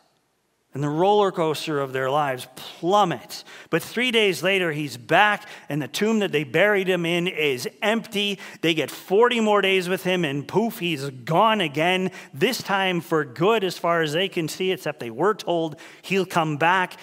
and 0.73 0.83
the 0.83 0.89
roller 0.89 1.31
coaster 1.31 1.79
of 1.79 1.93
their 1.93 2.11
lives 2.11 2.47
plummets. 2.55 3.43
But 3.71 3.81
three 3.81 4.11
days 4.11 4.43
later, 4.43 4.71
he's 4.71 4.97
back, 4.97 5.47
and 5.67 5.81
the 5.81 5.87
tomb 5.87 6.19
that 6.19 6.31
they 6.31 6.43
buried 6.43 6.87
him 6.87 7.07
in 7.07 7.27
is 7.27 7.67
empty. 7.81 8.37
They 8.61 8.75
get 8.75 8.91
40 8.91 9.39
more 9.39 9.61
days 9.61 9.89
with 9.89 10.03
him, 10.03 10.23
and 10.23 10.47
poof, 10.47 10.77
he's 10.77 11.09
gone 11.09 11.59
again, 11.59 12.11
this 12.33 12.61
time 12.61 13.01
for 13.01 13.25
good 13.25 13.63
as 13.63 13.79
far 13.79 14.03
as 14.03 14.13
they 14.13 14.29
can 14.29 14.47
see, 14.47 14.71
except 14.71 14.99
they 14.99 15.09
were 15.09 15.33
told 15.33 15.75
he'll 16.03 16.25
come 16.25 16.57
back. 16.57 16.97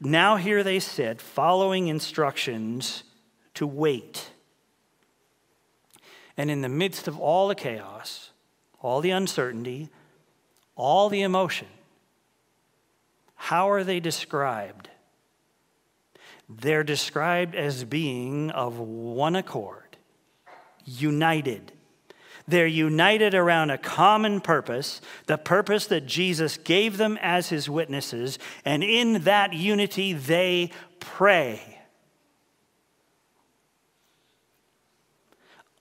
Now, 0.00 0.36
here 0.36 0.62
they 0.62 0.80
sit, 0.80 1.20
following 1.20 1.88
instructions 1.88 3.04
to 3.54 3.66
wait. 3.66 4.30
And 6.38 6.50
in 6.50 6.62
the 6.62 6.68
midst 6.70 7.06
of 7.06 7.20
all 7.20 7.48
the 7.48 7.54
chaos, 7.54 8.30
all 8.80 9.00
the 9.00 9.10
uncertainty, 9.10 9.90
all 10.74 11.08
the 11.08 11.22
emotion, 11.22 11.68
how 13.44 13.68
are 13.68 13.84
they 13.84 14.00
described? 14.00 14.88
They're 16.48 16.82
described 16.82 17.54
as 17.54 17.84
being 17.84 18.50
of 18.50 18.78
one 18.78 19.36
accord, 19.36 19.98
united. 20.86 21.70
They're 22.48 22.66
united 22.66 23.34
around 23.34 23.68
a 23.68 23.76
common 23.76 24.40
purpose, 24.40 25.02
the 25.26 25.36
purpose 25.36 25.86
that 25.88 26.06
Jesus 26.06 26.56
gave 26.56 26.96
them 26.96 27.18
as 27.20 27.50
his 27.50 27.68
witnesses, 27.68 28.38
and 28.64 28.82
in 28.82 29.24
that 29.24 29.52
unity 29.52 30.14
they 30.14 30.70
pray. 30.98 31.73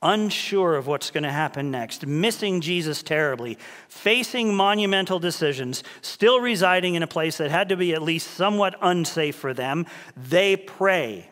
Unsure 0.03 0.75
of 0.75 0.85
what's 0.85 1.09
going 1.09 1.23
to 1.23 1.31
happen 1.31 1.71
next, 1.71 2.05
missing 2.05 2.61
Jesus 2.61 3.01
terribly, 3.01 3.57
facing 3.87 4.55
monumental 4.55 5.17
decisions, 5.17 5.83
still 6.01 6.39
residing 6.39 6.95
in 6.95 7.03
a 7.03 7.07
place 7.07 7.37
that 7.37 7.49
had 7.49 7.69
to 7.69 7.77
be 7.77 7.93
at 7.93 8.01
least 8.01 8.31
somewhat 8.31 8.75
unsafe 8.81 9.35
for 9.35 9.53
them, 9.53 9.85
they 10.15 10.55
pray. 10.55 11.29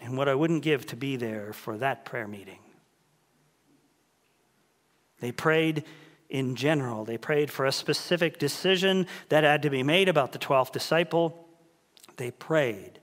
And 0.00 0.16
what 0.16 0.28
I 0.28 0.34
wouldn't 0.34 0.62
give 0.62 0.86
to 0.86 0.96
be 0.96 1.16
there 1.16 1.52
for 1.52 1.76
that 1.78 2.04
prayer 2.04 2.28
meeting. 2.28 2.60
They 5.20 5.32
prayed 5.32 5.84
in 6.30 6.56
general. 6.56 7.04
They 7.04 7.18
prayed 7.18 7.50
for 7.50 7.66
a 7.66 7.72
specific 7.72 8.38
decision 8.38 9.06
that 9.28 9.44
had 9.44 9.62
to 9.62 9.70
be 9.70 9.82
made 9.82 10.08
about 10.08 10.32
the 10.32 10.38
12th 10.38 10.72
disciple. 10.72 11.48
They 12.16 12.30
prayed. 12.30 13.00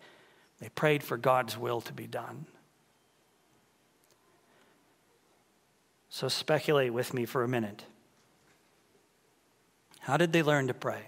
They 0.60 0.69
prayed 0.69 1.04
for 1.04 1.17
God's 1.17 1.58
will 1.58 1.82
to 1.82 1.93
be 1.93 2.08
done. 2.08 2.45
So 6.15 6.30
speculate 6.30 6.93
with 6.93 7.13
me 7.13 7.25
for 7.25 7.43
a 7.43 7.47
minute. 7.49 7.84
How 9.99 10.15
did 10.15 10.32
they 10.32 10.43
learn 10.43 10.67
to 10.67 10.73
pray? 10.73 11.01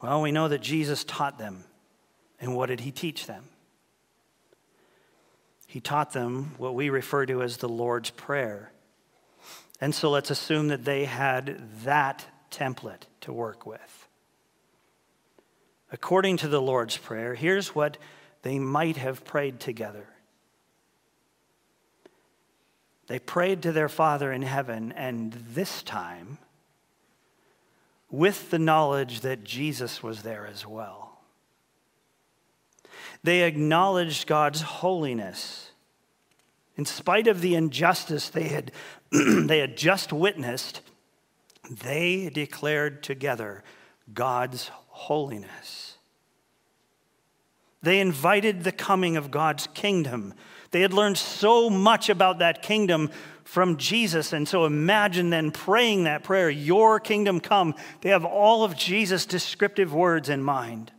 Well, 0.00 0.22
we 0.22 0.30
know 0.30 0.46
that 0.46 0.60
Jesus 0.60 1.02
taught 1.02 1.40
them. 1.40 1.64
And 2.40 2.54
what 2.54 2.66
did 2.66 2.78
he 2.78 2.92
teach 2.92 3.26
them? 3.26 3.46
He 5.66 5.80
taught 5.80 6.12
them 6.12 6.54
what 6.56 6.76
we 6.76 6.88
refer 6.88 7.26
to 7.26 7.42
as 7.42 7.56
the 7.56 7.68
Lord's 7.68 8.10
Prayer. 8.10 8.70
And 9.80 9.92
so 9.92 10.08
let's 10.08 10.30
assume 10.30 10.68
that 10.68 10.84
they 10.84 11.04
had 11.04 11.60
that 11.82 12.26
template 12.52 13.08
to 13.22 13.32
work 13.32 13.66
with. 13.66 14.06
According 15.90 16.36
to 16.36 16.48
the 16.48 16.62
Lord's 16.62 16.96
Prayer, 16.96 17.34
here's 17.34 17.74
what 17.74 17.98
they 18.42 18.60
might 18.60 18.98
have 18.98 19.24
prayed 19.24 19.58
together 19.58 20.06
they 23.08 23.18
prayed 23.18 23.62
to 23.62 23.72
their 23.72 23.88
Father 23.88 24.30
in 24.30 24.42
heaven, 24.42 24.92
and 24.92 25.32
this 25.32 25.82
time, 25.82 26.38
with 28.10 28.50
the 28.50 28.58
knowledge 28.58 29.20
that 29.20 29.44
Jesus 29.44 30.02
was 30.02 30.22
there 30.22 30.46
as 30.46 30.66
well. 30.66 31.18
They 33.24 33.42
acknowledged 33.42 34.26
God's 34.26 34.60
holiness. 34.60 35.72
In 36.76 36.84
spite 36.84 37.26
of 37.26 37.40
the 37.40 37.54
injustice 37.54 38.28
they 38.28 38.48
had, 38.48 38.72
they 39.10 39.58
had 39.58 39.76
just 39.76 40.12
witnessed, 40.12 40.82
they 41.70 42.30
declared 42.32 43.02
together 43.02 43.64
God's 44.12 44.70
holiness. 44.88 45.96
They 47.82 48.00
invited 48.00 48.64
the 48.64 48.72
coming 48.72 49.16
of 49.16 49.30
God's 49.30 49.66
kingdom 49.68 50.34
they 50.70 50.80
had 50.82 50.92
learned 50.92 51.18
so 51.18 51.70
much 51.70 52.08
about 52.08 52.40
that 52.40 52.62
kingdom 52.62 53.10
from 53.44 53.78
Jesus. 53.78 54.34
And 54.34 54.46
so 54.46 54.66
imagine 54.66 55.30
then 55.30 55.50
praying 55.50 56.04
that 56.04 56.22
prayer, 56.22 56.50
Your 56.50 57.00
kingdom 57.00 57.40
come. 57.40 57.74
They 58.02 58.10
have 58.10 58.24
all 58.24 58.64
of 58.64 58.76
Jesus' 58.76 59.24
descriptive 59.24 59.94
words 59.94 60.28
in 60.28 60.42
mind. 60.42 60.92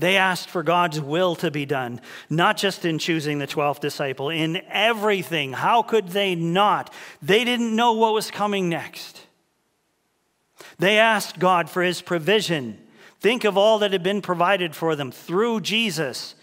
They 0.00 0.16
asked 0.16 0.48
for 0.48 0.62
God's 0.62 0.98
will 0.98 1.36
to 1.36 1.50
be 1.50 1.66
done, 1.66 2.00
not 2.30 2.56
just 2.56 2.86
in 2.86 2.98
choosing 2.98 3.38
the 3.38 3.46
12th 3.46 3.80
disciple, 3.80 4.30
in 4.30 4.62
everything. 4.70 5.52
How 5.52 5.82
could 5.82 6.08
they 6.08 6.34
not? 6.34 6.92
They 7.20 7.44
didn't 7.44 7.76
know 7.76 7.92
what 7.92 8.14
was 8.14 8.30
coming 8.30 8.70
next. 8.70 9.26
They 10.78 10.98
asked 10.98 11.38
God 11.38 11.68
for 11.68 11.82
his 11.82 12.00
provision. 12.00 12.78
Think 13.20 13.44
of 13.44 13.58
all 13.58 13.78
that 13.80 13.92
had 13.92 14.02
been 14.02 14.22
provided 14.22 14.74
for 14.74 14.96
them 14.96 15.12
through 15.12 15.60
Jesus. 15.60 16.34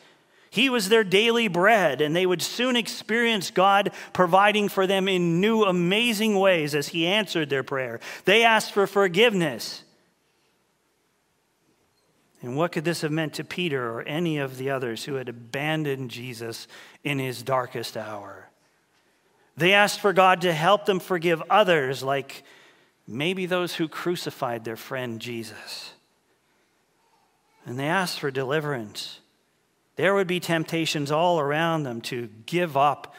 He 0.57 0.71
was 0.71 0.89
their 0.89 1.03
daily 1.03 1.47
bread, 1.47 2.01
and 2.01 2.15
they 2.15 2.25
would 2.25 2.41
soon 2.41 2.75
experience 2.75 3.51
God 3.51 3.91
providing 4.11 4.69
for 4.69 4.87
them 4.87 5.07
in 5.07 5.39
new, 5.39 5.61
amazing 5.63 6.33
ways 6.39 6.73
as 6.73 6.87
He 6.87 7.05
answered 7.05 7.47
their 7.47 7.61
prayer. 7.61 7.99
They 8.25 8.43
asked 8.43 8.71
for 8.71 8.87
forgiveness. 8.87 9.83
And 12.41 12.57
what 12.57 12.71
could 12.71 12.85
this 12.85 13.01
have 13.01 13.11
meant 13.11 13.35
to 13.35 13.43
Peter 13.43 13.87
or 13.87 14.01
any 14.01 14.39
of 14.39 14.57
the 14.57 14.71
others 14.71 15.03
who 15.03 15.13
had 15.13 15.29
abandoned 15.29 16.09
Jesus 16.09 16.67
in 17.03 17.19
his 17.19 17.43
darkest 17.43 17.95
hour? 17.95 18.49
They 19.57 19.73
asked 19.73 19.99
for 19.99 20.11
God 20.11 20.41
to 20.41 20.53
help 20.53 20.87
them 20.87 20.99
forgive 20.99 21.43
others, 21.51 22.01
like 22.01 22.43
maybe 23.07 23.45
those 23.45 23.75
who 23.75 23.87
crucified 23.87 24.63
their 24.63 24.75
friend 24.75 25.19
Jesus. 25.19 25.91
And 27.63 27.77
they 27.77 27.85
asked 27.85 28.19
for 28.19 28.31
deliverance. 28.31 29.19
There 29.97 30.15
would 30.15 30.27
be 30.27 30.39
temptations 30.39 31.11
all 31.11 31.39
around 31.39 31.83
them 31.83 32.01
to 32.01 32.29
give 32.45 32.77
up 32.77 33.13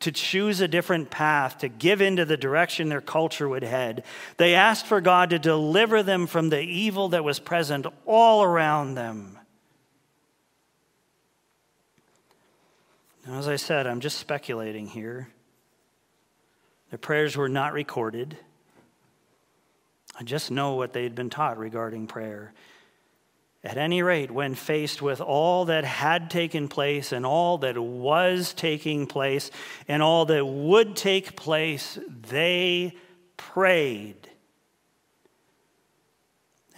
to 0.00 0.12
choose 0.12 0.60
a 0.60 0.68
different 0.68 1.10
path, 1.10 1.58
to 1.58 1.68
give 1.68 2.00
into 2.00 2.24
the 2.24 2.36
direction 2.36 2.88
their 2.88 3.00
culture 3.00 3.48
would 3.48 3.64
head. 3.64 4.04
They 4.36 4.54
asked 4.54 4.86
for 4.86 5.00
God 5.00 5.30
to 5.30 5.38
deliver 5.38 6.02
them 6.02 6.26
from 6.26 6.50
the 6.50 6.60
evil 6.60 7.08
that 7.10 7.24
was 7.24 7.40
present 7.40 7.86
all 8.06 8.44
around 8.44 8.94
them. 8.94 9.38
Now, 13.26 13.38
as 13.38 13.48
I 13.48 13.56
said, 13.56 13.86
I'm 13.86 14.00
just 14.00 14.18
speculating 14.18 14.86
here. 14.86 15.28
Their 16.90 16.98
prayers 16.98 17.36
were 17.36 17.48
not 17.48 17.72
recorded. 17.72 18.38
I 20.18 20.22
just 20.22 20.50
know 20.50 20.74
what 20.74 20.92
they'd 20.92 21.14
been 21.14 21.28
taught 21.28 21.58
regarding 21.58 22.06
prayer. 22.06 22.54
At 23.68 23.76
any 23.76 24.00
rate, 24.00 24.30
when 24.30 24.54
faced 24.54 25.02
with 25.02 25.20
all 25.20 25.66
that 25.66 25.84
had 25.84 26.30
taken 26.30 26.68
place 26.68 27.12
and 27.12 27.26
all 27.26 27.58
that 27.58 27.78
was 27.78 28.54
taking 28.54 29.06
place 29.06 29.50
and 29.86 30.02
all 30.02 30.24
that 30.24 30.42
would 30.46 30.96
take 30.96 31.36
place, 31.36 31.98
they 32.08 32.94
prayed. 33.36 34.30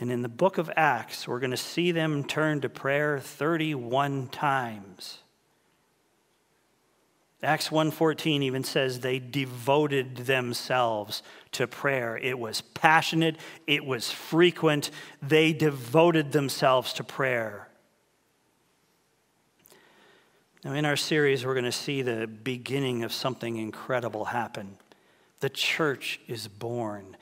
And 0.00 0.11
in 0.11 0.22
the 0.22 0.29
book 0.29 0.59
of 0.59 0.68
Acts, 0.74 1.29
we're 1.29 1.38
going 1.38 1.53
to 1.53 1.57
see 1.57 1.92
them 1.92 2.24
turn 2.24 2.61
to 2.62 2.68
prayer 2.68 3.20
31 3.20 4.26
times. 4.26 5.18
Acts 7.40 7.68
1:14 7.68 8.42
even 8.42 8.64
says 8.64 8.98
they 8.98 9.20
devoted 9.20 10.16
themselves 10.16 11.22
to 11.52 11.66
prayer. 11.66 12.16
It 12.16 12.38
was 12.38 12.60
passionate, 12.60 13.36
it 13.66 13.84
was 13.84 14.10
frequent. 14.10 14.90
They 15.22 15.52
devoted 15.52 16.32
themselves 16.32 16.92
to 16.94 17.04
prayer. 17.04 17.68
Now 20.64 20.74
in 20.74 20.84
our 20.84 20.96
series 20.96 21.44
we're 21.44 21.54
going 21.54 21.64
to 21.64 21.72
see 21.72 22.02
the 22.02 22.26
beginning 22.26 23.02
of 23.02 23.12
something 23.12 23.56
incredible 23.56 24.26
happen. 24.26 24.76
The 25.40 25.48
church 25.48 26.20
is 26.28 26.48
born. 26.48 27.16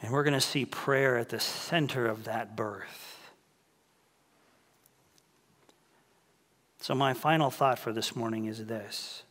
And 0.00 0.12
we're 0.12 0.22
going 0.22 0.34
to 0.34 0.40
see 0.40 0.64
prayer 0.64 1.16
at 1.16 1.28
the 1.28 1.40
center 1.40 2.06
of 2.06 2.24
that 2.24 2.54
birth. 2.54 3.18
So, 6.80 6.94
my 6.94 7.14
final 7.14 7.50
thought 7.50 7.78
for 7.78 7.92
this 7.92 8.14
morning 8.14 8.46
is 8.46 8.66
this 8.66 9.24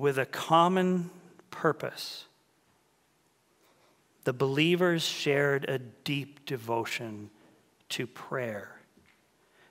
with 0.00 0.18
a 0.18 0.24
common 0.24 1.10
purpose. 1.50 2.24
The 4.24 4.32
believers 4.32 5.02
shared 5.02 5.68
a 5.68 5.78
deep 5.78 6.46
devotion 6.46 7.28
to 7.90 8.06
prayer. 8.06 8.80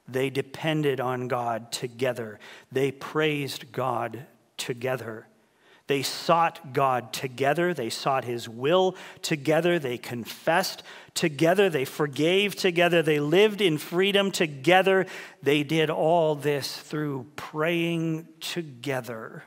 They 0.08 0.30
depended 0.30 1.00
on 1.00 1.28
God 1.28 1.72
together. 1.72 2.40
They 2.72 2.92
praised 2.92 3.72
God 3.72 4.28
together. 4.56 5.26
They 5.88 6.04
sought 6.04 6.74
God 6.74 7.12
together. 7.12 7.74
They 7.74 7.90
sought 7.90 8.24
His 8.24 8.48
will 8.48 8.96
together. 9.24 9.80
They 9.80 9.98
confessed 9.98 10.84
together. 11.16 11.72
They 11.72 11.86
forgave 11.86 12.56
together. 12.56 13.02
They 13.02 13.20
lived 13.20 13.62
in 13.62 13.80
freedom 13.80 14.30
together. 14.30 15.08
They 15.42 15.64
did 15.64 15.90
all 15.90 16.36
this 16.36 16.78
through 16.78 17.26
praying 17.36 18.28
together. 18.40 19.44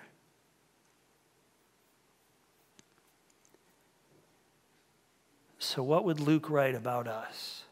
So, 5.63 5.81
what 5.81 6.05
would 6.05 6.19
Luke 6.19 6.51
write 6.51 6.75
about 6.75 7.07
us? 7.07 7.63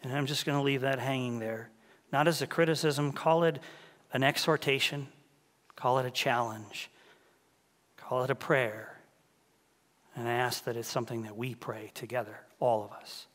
And 0.00 0.12
I'm 0.12 0.26
just 0.26 0.46
going 0.46 0.56
to 0.56 0.62
leave 0.62 0.82
that 0.82 1.00
hanging 1.00 1.40
there. 1.40 1.70
Not 2.12 2.28
as 2.28 2.40
a 2.40 2.46
criticism, 2.46 3.10
call 3.10 3.42
it 3.42 3.58
an 4.12 4.22
exhortation, 4.22 5.08
call 5.74 5.98
it 5.98 6.06
a 6.06 6.10
challenge, 6.10 6.88
call 7.96 8.22
it 8.22 8.30
a 8.30 8.36
prayer. 8.36 9.00
And 10.14 10.28
I 10.28 10.34
ask 10.34 10.62
that 10.64 10.76
it's 10.76 10.88
something 10.88 11.24
that 11.24 11.36
we 11.36 11.56
pray 11.56 11.90
together, 11.92 12.38
all 12.60 12.84
of 12.84 12.92
us. 12.92 13.26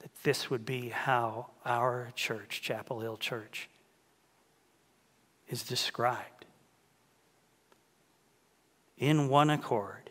That 0.00 0.10
this 0.24 0.50
would 0.50 0.66
be 0.66 0.90
how 0.90 1.52
our 1.64 2.10
church, 2.14 2.60
Chapel 2.60 3.00
Hill 3.00 3.16
Church, 3.16 3.70
is 5.48 5.62
described 5.62 6.35
in 8.98 9.28
one 9.28 9.50
accord 9.50 10.10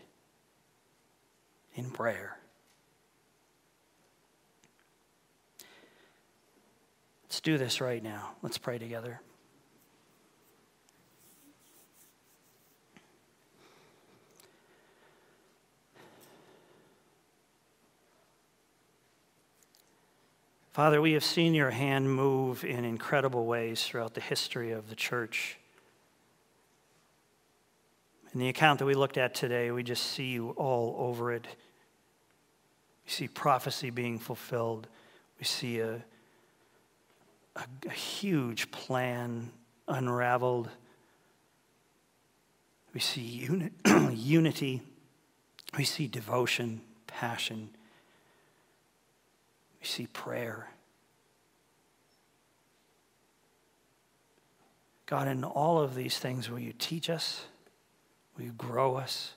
in 1.75 1.89
prayer. 1.89 2.37
Let's 7.23 7.41
do 7.41 7.57
this 7.57 7.81
right 7.81 8.01
now. 8.01 8.31
Let's 8.41 8.57
pray 8.57 8.77
together. 8.77 9.19
Father, 20.71 21.01
we 21.01 21.13
have 21.13 21.23
seen 21.23 21.53
your 21.53 21.69
hand 21.69 22.13
move 22.13 22.65
in 22.65 22.83
incredible 22.83 23.45
ways 23.45 23.81
throughout 23.81 24.13
the 24.13 24.19
history 24.19 24.71
of 24.71 24.89
the 24.89 24.95
church. 24.95 25.57
In 28.35 28.41
the 28.41 28.49
account 28.49 28.79
that 28.79 28.85
we 28.85 28.95
looked 28.95 29.17
at 29.17 29.33
today, 29.33 29.71
we 29.71 29.81
just 29.81 30.11
see 30.11 30.25
you 30.25 30.49
all 30.57 30.93
over 30.99 31.31
it. 31.31 31.47
We 33.05 33.09
see 33.09 33.27
prophecy 33.29 33.91
being 33.91 34.19
fulfilled. 34.19 34.87
We 35.39 35.45
see 35.45 35.79
a, 35.79 36.03
a, 37.55 37.63
a 37.87 37.91
huge 37.91 38.71
plan 38.71 39.51
unraveled. 39.87 40.69
We 42.93 42.99
see 42.99 43.21
uni- 43.21 43.71
unity. 44.13 44.81
We 45.77 45.85
see 45.85 46.09
devotion, 46.09 46.81
passion. 47.07 47.69
We 49.79 49.87
see 49.87 50.07
prayer. 50.07 50.71
God, 55.05 55.29
in 55.29 55.45
all 55.45 55.79
of 55.79 55.95
these 55.95 56.19
things, 56.19 56.49
will 56.49 56.59
you 56.59 56.73
teach 56.77 57.09
us? 57.09 57.45
Will 58.35 58.45
you 58.45 58.51
grow 58.51 58.95
us? 58.95 59.33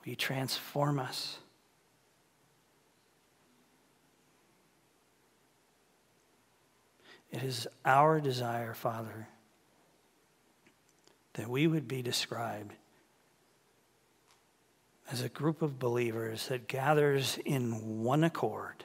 Will 0.00 0.10
you 0.10 0.16
transform 0.16 0.98
us? 0.98 1.38
It 7.30 7.42
is 7.42 7.66
our 7.84 8.20
desire, 8.20 8.72
Father, 8.72 9.28
that 11.34 11.48
we 11.48 11.66
would 11.66 11.86
be 11.86 12.00
described 12.00 12.72
as 15.10 15.22
a 15.22 15.28
group 15.28 15.62
of 15.62 15.78
believers 15.78 16.48
that 16.48 16.66
gathers 16.66 17.38
in 17.44 18.02
one 18.02 18.24
accord 18.24 18.84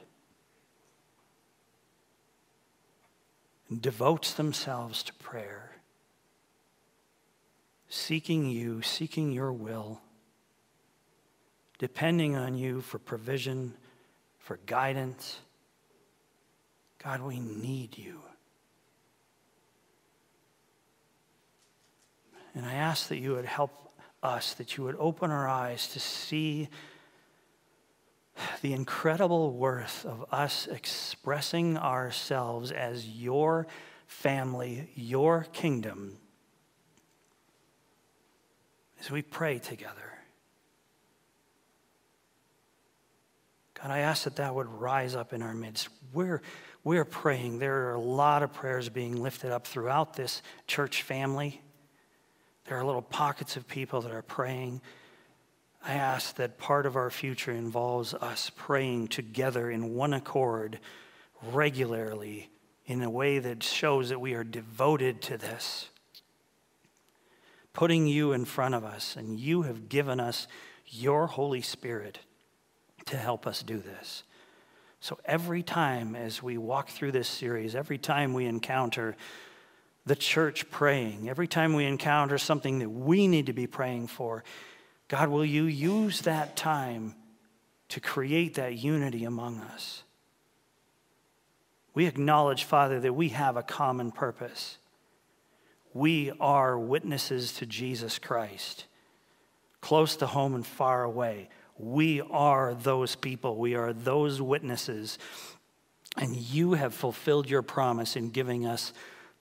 and 3.68 3.80
devotes 3.80 4.34
themselves 4.34 5.02
to 5.04 5.14
prayer 5.14 5.71
seeking 7.92 8.48
you, 8.48 8.80
seeking 8.80 9.32
your 9.32 9.52
will, 9.52 10.00
depending 11.78 12.34
on 12.34 12.56
you 12.56 12.80
for 12.80 12.98
provision, 12.98 13.74
for 14.38 14.58
guidance. 14.64 15.40
God, 17.04 17.20
we 17.20 17.38
need 17.38 17.98
you. 17.98 18.22
And 22.54 22.64
I 22.64 22.72
ask 22.72 23.08
that 23.08 23.18
you 23.18 23.32
would 23.32 23.44
help 23.44 23.92
us, 24.22 24.54
that 24.54 24.78
you 24.78 24.84
would 24.84 24.96
open 24.98 25.30
our 25.30 25.46
eyes 25.46 25.88
to 25.88 26.00
see 26.00 26.70
the 28.62 28.72
incredible 28.72 29.52
worth 29.52 30.06
of 30.06 30.24
us 30.32 30.66
expressing 30.66 31.76
ourselves 31.76 32.72
as 32.72 33.06
your 33.06 33.66
family, 34.06 34.88
your 34.94 35.46
kingdom, 35.52 36.16
as 39.02 39.10
we 39.10 39.22
pray 39.22 39.58
together. 39.58 40.12
God, 43.74 43.90
I 43.90 43.98
ask 44.00 44.24
that 44.24 44.36
that 44.36 44.54
would 44.54 44.68
rise 44.68 45.16
up 45.16 45.32
in 45.32 45.42
our 45.42 45.54
midst. 45.54 45.88
We're, 46.12 46.40
we're 46.84 47.04
praying. 47.04 47.58
There 47.58 47.88
are 47.88 47.94
a 47.94 48.00
lot 48.00 48.44
of 48.44 48.52
prayers 48.52 48.88
being 48.88 49.20
lifted 49.20 49.50
up 49.50 49.66
throughout 49.66 50.14
this 50.14 50.40
church 50.68 51.02
family. 51.02 51.60
There 52.66 52.78
are 52.78 52.84
little 52.84 53.02
pockets 53.02 53.56
of 53.56 53.66
people 53.66 54.02
that 54.02 54.12
are 54.12 54.22
praying. 54.22 54.80
I 55.84 55.94
ask 55.94 56.36
that 56.36 56.58
part 56.58 56.86
of 56.86 56.94
our 56.94 57.10
future 57.10 57.50
involves 57.50 58.14
us 58.14 58.52
praying 58.54 59.08
together 59.08 59.68
in 59.68 59.94
one 59.94 60.12
accord 60.12 60.78
regularly 61.50 62.50
in 62.86 63.02
a 63.02 63.10
way 63.10 63.40
that 63.40 63.64
shows 63.64 64.10
that 64.10 64.20
we 64.20 64.34
are 64.34 64.44
devoted 64.44 65.20
to 65.22 65.36
this. 65.36 65.88
Putting 67.72 68.06
you 68.06 68.32
in 68.32 68.44
front 68.44 68.74
of 68.74 68.84
us, 68.84 69.16
and 69.16 69.38
you 69.38 69.62
have 69.62 69.88
given 69.88 70.20
us 70.20 70.46
your 70.86 71.26
Holy 71.26 71.62
Spirit 71.62 72.18
to 73.06 73.16
help 73.16 73.46
us 73.46 73.62
do 73.62 73.78
this. 73.78 74.24
So 75.00 75.18
every 75.24 75.62
time 75.62 76.14
as 76.14 76.42
we 76.42 76.58
walk 76.58 76.88
through 76.88 77.12
this 77.12 77.28
series, 77.28 77.74
every 77.74 77.98
time 77.98 78.34
we 78.34 78.46
encounter 78.46 79.16
the 80.06 80.14
church 80.14 80.70
praying, 80.70 81.28
every 81.28 81.48
time 81.48 81.74
we 81.74 81.84
encounter 81.84 82.38
something 82.38 82.78
that 82.80 82.88
we 82.88 83.26
need 83.26 83.46
to 83.46 83.52
be 83.52 83.66
praying 83.66 84.08
for, 84.08 84.44
God, 85.08 85.28
will 85.28 85.44
you 85.44 85.64
use 85.64 86.20
that 86.22 86.56
time 86.56 87.14
to 87.88 88.00
create 88.00 88.54
that 88.54 88.74
unity 88.74 89.24
among 89.24 89.60
us? 89.60 90.02
We 91.94 92.06
acknowledge, 92.06 92.64
Father, 92.64 93.00
that 93.00 93.12
we 93.12 93.30
have 93.30 93.56
a 93.56 93.62
common 93.62 94.12
purpose. 94.12 94.78
We 95.94 96.32
are 96.40 96.78
witnesses 96.78 97.52
to 97.54 97.66
Jesus 97.66 98.18
Christ, 98.18 98.86
close 99.80 100.16
to 100.16 100.26
home 100.26 100.54
and 100.54 100.66
far 100.66 101.04
away. 101.04 101.48
We 101.78 102.20
are 102.20 102.74
those 102.74 103.16
people, 103.16 103.56
we 103.56 103.74
are 103.74 103.92
those 103.92 104.40
witnesses. 104.40 105.18
And 106.16 106.36
you 106.36 106.74
have 106.74 106.94
fulfilled 106.94 107.48
your 107.48 107.62
promise 107.62 108.16
in 108.16 108.30
giving 108.30 108.66
us 108.66 108.92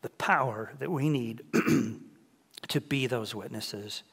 the 0.01 0.09
power 0.09 0.71
that 0.79 0.89
we 0.89 1.09
need 1.09 1.43
to 2.69 2.81
be 2.81 3.07
those 3.07 3.35
witnesses. 3.35 4.03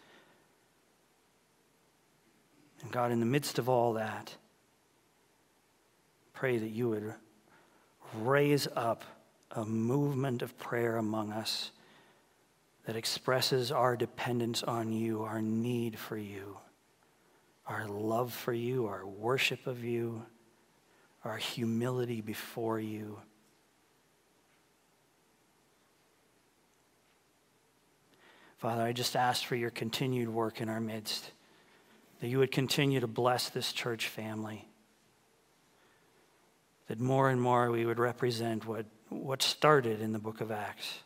And 2.83 2.91
God, 2.91 3.13
in 3.13 3.21
the 3.21 3.27
midst 3.27 3.59
of 3.59 3.69
all 3.69 3.95
that, 3.95 4.37
pray 6.33 6.59
that 6.59 6.69
you 6.69 6.89
would 6.91 7.15
raise 8.15 8.69
up 8.77 9.05
a 9.53 9.65
movement 9.65 10.43
of 10.43 10.57
prayer 10.59 10.97
among 10.97 11.33
us 11.33 11.73
that 12.89 12.97
expresses 12.97 13.71
our 13.71 13.99
dependence 13.99 14.63
on 14.63 14.95
you, 14.95 15.23
our 15.23 15.43
need 15.43 15.99
for 15.99 16.17
you, 16.17 16.57
our 17.67 17.87
love 17.87 18.33
for 18.33 18.55
you, 18.55 18.87
our 18.87 19.07
worship 19.07 19.67
of 19.67 19.85
you, 19.85 20.25
our 21.23 21.37
humility 21.37 22.23
before 22.23 22.81
you. 22.81 23.21
Father, 28.57 28.85
I 28.85 28.95
just 28.95 29.17
ask 29.17 29.45
for 29.45 29.55
your 29.55 29.69
continued 29.69 30.31
work 30.31 30.63
in 30.63 30.71
our 30.71 30.81
midst, 30.81 31.33
that 32.21 32.29
you 32.29 32.39
would 32.39 32.53
continue 32.53 33.01
to 33.01 33.07
bless 33.07 33.51
this 33.51 33.75
church 33.75 34.09
family 34.09 34.67
that 36.87 36.99
more 36.99 37.29
and 37.29 37.39
more 37.39 37.71
we 37.71 37.85
would 37.85 37.99
represent 37.99 38.65
what, 38.65 38.87
what 39.11 39.43
started 39.43 40.01
in 40.01 40.15
the 40.15 40.19
book 40.19 40.41
of 40.41 40.51
Acts. 40.51 41.01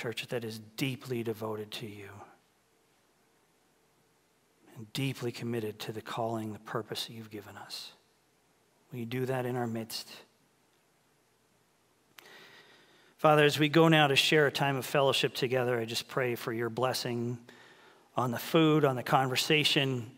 Church 0.00 0.26
that 0.28 0.44
is 0.44 0.58
deeply 0.78 1.22
devoted 1.22 1.70
to 1.72 1.86
you 1.86 2.08
and 4.74 4.90
deeply 4.94 5.30
committed 5.30 5.78
to 5.80 5.92
the 5.92 6.00
calling, 6.00 6.54
the 6.54 6.58
purpose 6.60 7.04
that 7.04 7.12
you've 7.12 7.30
given 7.30 7.54
us. 7.58 7.92
Will 8.90 9.00
you 9.00 9.04
do 9.04 9.26
that 9.26 9.44
in 9.44 9.56
our 9.56 9.66
midst? 9.66 10.08
Father, 13.18 13.44
as 13.44 13.58
we 13.58 13.68
go 13.68 13.88
now 13.88 14.06
to 14.06 14.16
share 14.16 14.46
a 14.46 14.50
time 14.50 14.76
of 14.76 14.86
fellowship 14.86 15.34
together, 15.34 15.78
I 15.78 15.84
just 15.84 16.08
pray 16.08 16.34
for 16.34 16.50
your 16.50 16.70
blessing 16.70 17.36
on 18.16 18.30
the 18.30 18.38
food, 18.38 18.86
on 18.86 18.96
the 18.96 19.02
conversation, 19.02 20.10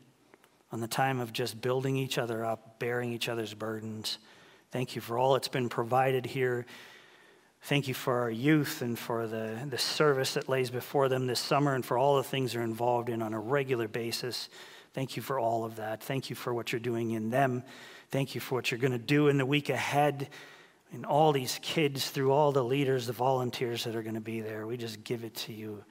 on 0.70 0.78
the 0.78 0.86
time 0.86 1.18
of 1.18 1.32
just 1.32 1.60
building 1.60 1.96
each 1.96 2.18
other 2.18 2.44
up, 2.44 2.78
bearing 2.78 3.12
each 3.12 3.28
other's 3.28 3.52
burdens. 3.52 4.18
Thank 4.70 4.94
you 4.94 5.00
for 5.02 5.18
all 5.18 5.32
that's 5.32 5.48
been 5.48 5.68
provided 5.68 6.24
here. 6.24 6.66
Thank 7.64 7.86
you 7.86 7.94
for 7.94 8.20
our 8.20 8.30
youth 8.30 8.82
and 8.82 8.98
for 8.98 9.28
the, 9.28 9.56
the 9.68 9.78
service 9.78 10.34
that 10.34 10.48
lays 10.48 10.70
before 10.70 11.08
them 11.08 11.28
this 11.28 11.38
summer 11.38 11.74
and 11.74 11.86
for 11.86 11.96
all 11.96 12.16
the 12.16 12.24
things 12.24 12.52
they're 12.52 12.62
involved 12.62 13.08
in 13.08 13.22
on 13.22 13.34
a 13.34 13.38
regular 13.38 13.86
basis. 13.86 14.48
Thank 14.94 15.16
you 15.16 15.22
for 15.22 15.38
all 15.38 15.64
of 15.64 15.76
that. 15.76 16.02
Thank 16.02 16.28
you 16.28 16.34
for 16.34 16.52
what 16.52 16.72
you're 16.72 16.80
doing 16.80 17.12
in 17.12 17.30
them. 17.30 17.62
Thank 18.10 18.34
you 18.34 18.40
for 18.40 18.56
what 18.56 18.70
you're 18.70 18.80
going 18.80 18.92
to 18.92 18.98
do 18.98 19.28
in 19.28 19.38
the 19.38 19.46
week 19.46 19.68
ahead. 19.68 20.28
And 20.92 21.06
all 21.06 21.32
these 21.32 21.58
kids, 21.62 22.10
through 22.10 22.32
all 22.32 22.50
the 22.50 22.64
leaders, 22.64 23.06
the 23.06 23.12
volunteers 23.12 23.84
that 23.84 23.94
are 23.94 24.02
going 24.02 24.16
to 24.16 24.20
be 24.20 24.40
there, 24.40 24.66
we 24.66 24.76
just 24.76 25.04
give 25.04 25.22
it 25.22 25.34
to 25.36 25.52
you 25.52 25.84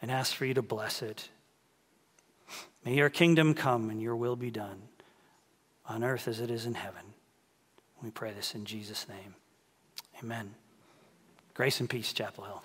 and 0.00 0.10
ask 0.10 0.34
for 0.34 0.46
you 0.46 0.54
to 0.54 0.62
bless 0.62 1.02
it. 1.02 1.28
May 2.84 2.94
your 2.94 3.10
kingdom 3.10 3.54
come 3.54 3.90
and 3.90 4.00
your 4.00 4.16
will 4.16 4.36
be 4.36 4.52
done 4.52 4.82
on 5.84 6.04
earth 6.04 6.28
as 6.28 6.40
it 6.40 6.50
is 6.50 6.64
in 6.64 6.74
heaven. 6.74 7.02
We 8.02 8.10
pray 8.12 8.32
this 8.32 8.54
in 8.54 8.64
Jesus' 8.64 9.06
name. 9.08 9.34
Amen. 10.22 10.54
Grace 11.58 11.80
and 11.80 11.90
peace, 11.90 12.12
Chapel 12.12 12.44
Hill. 12.44 12.62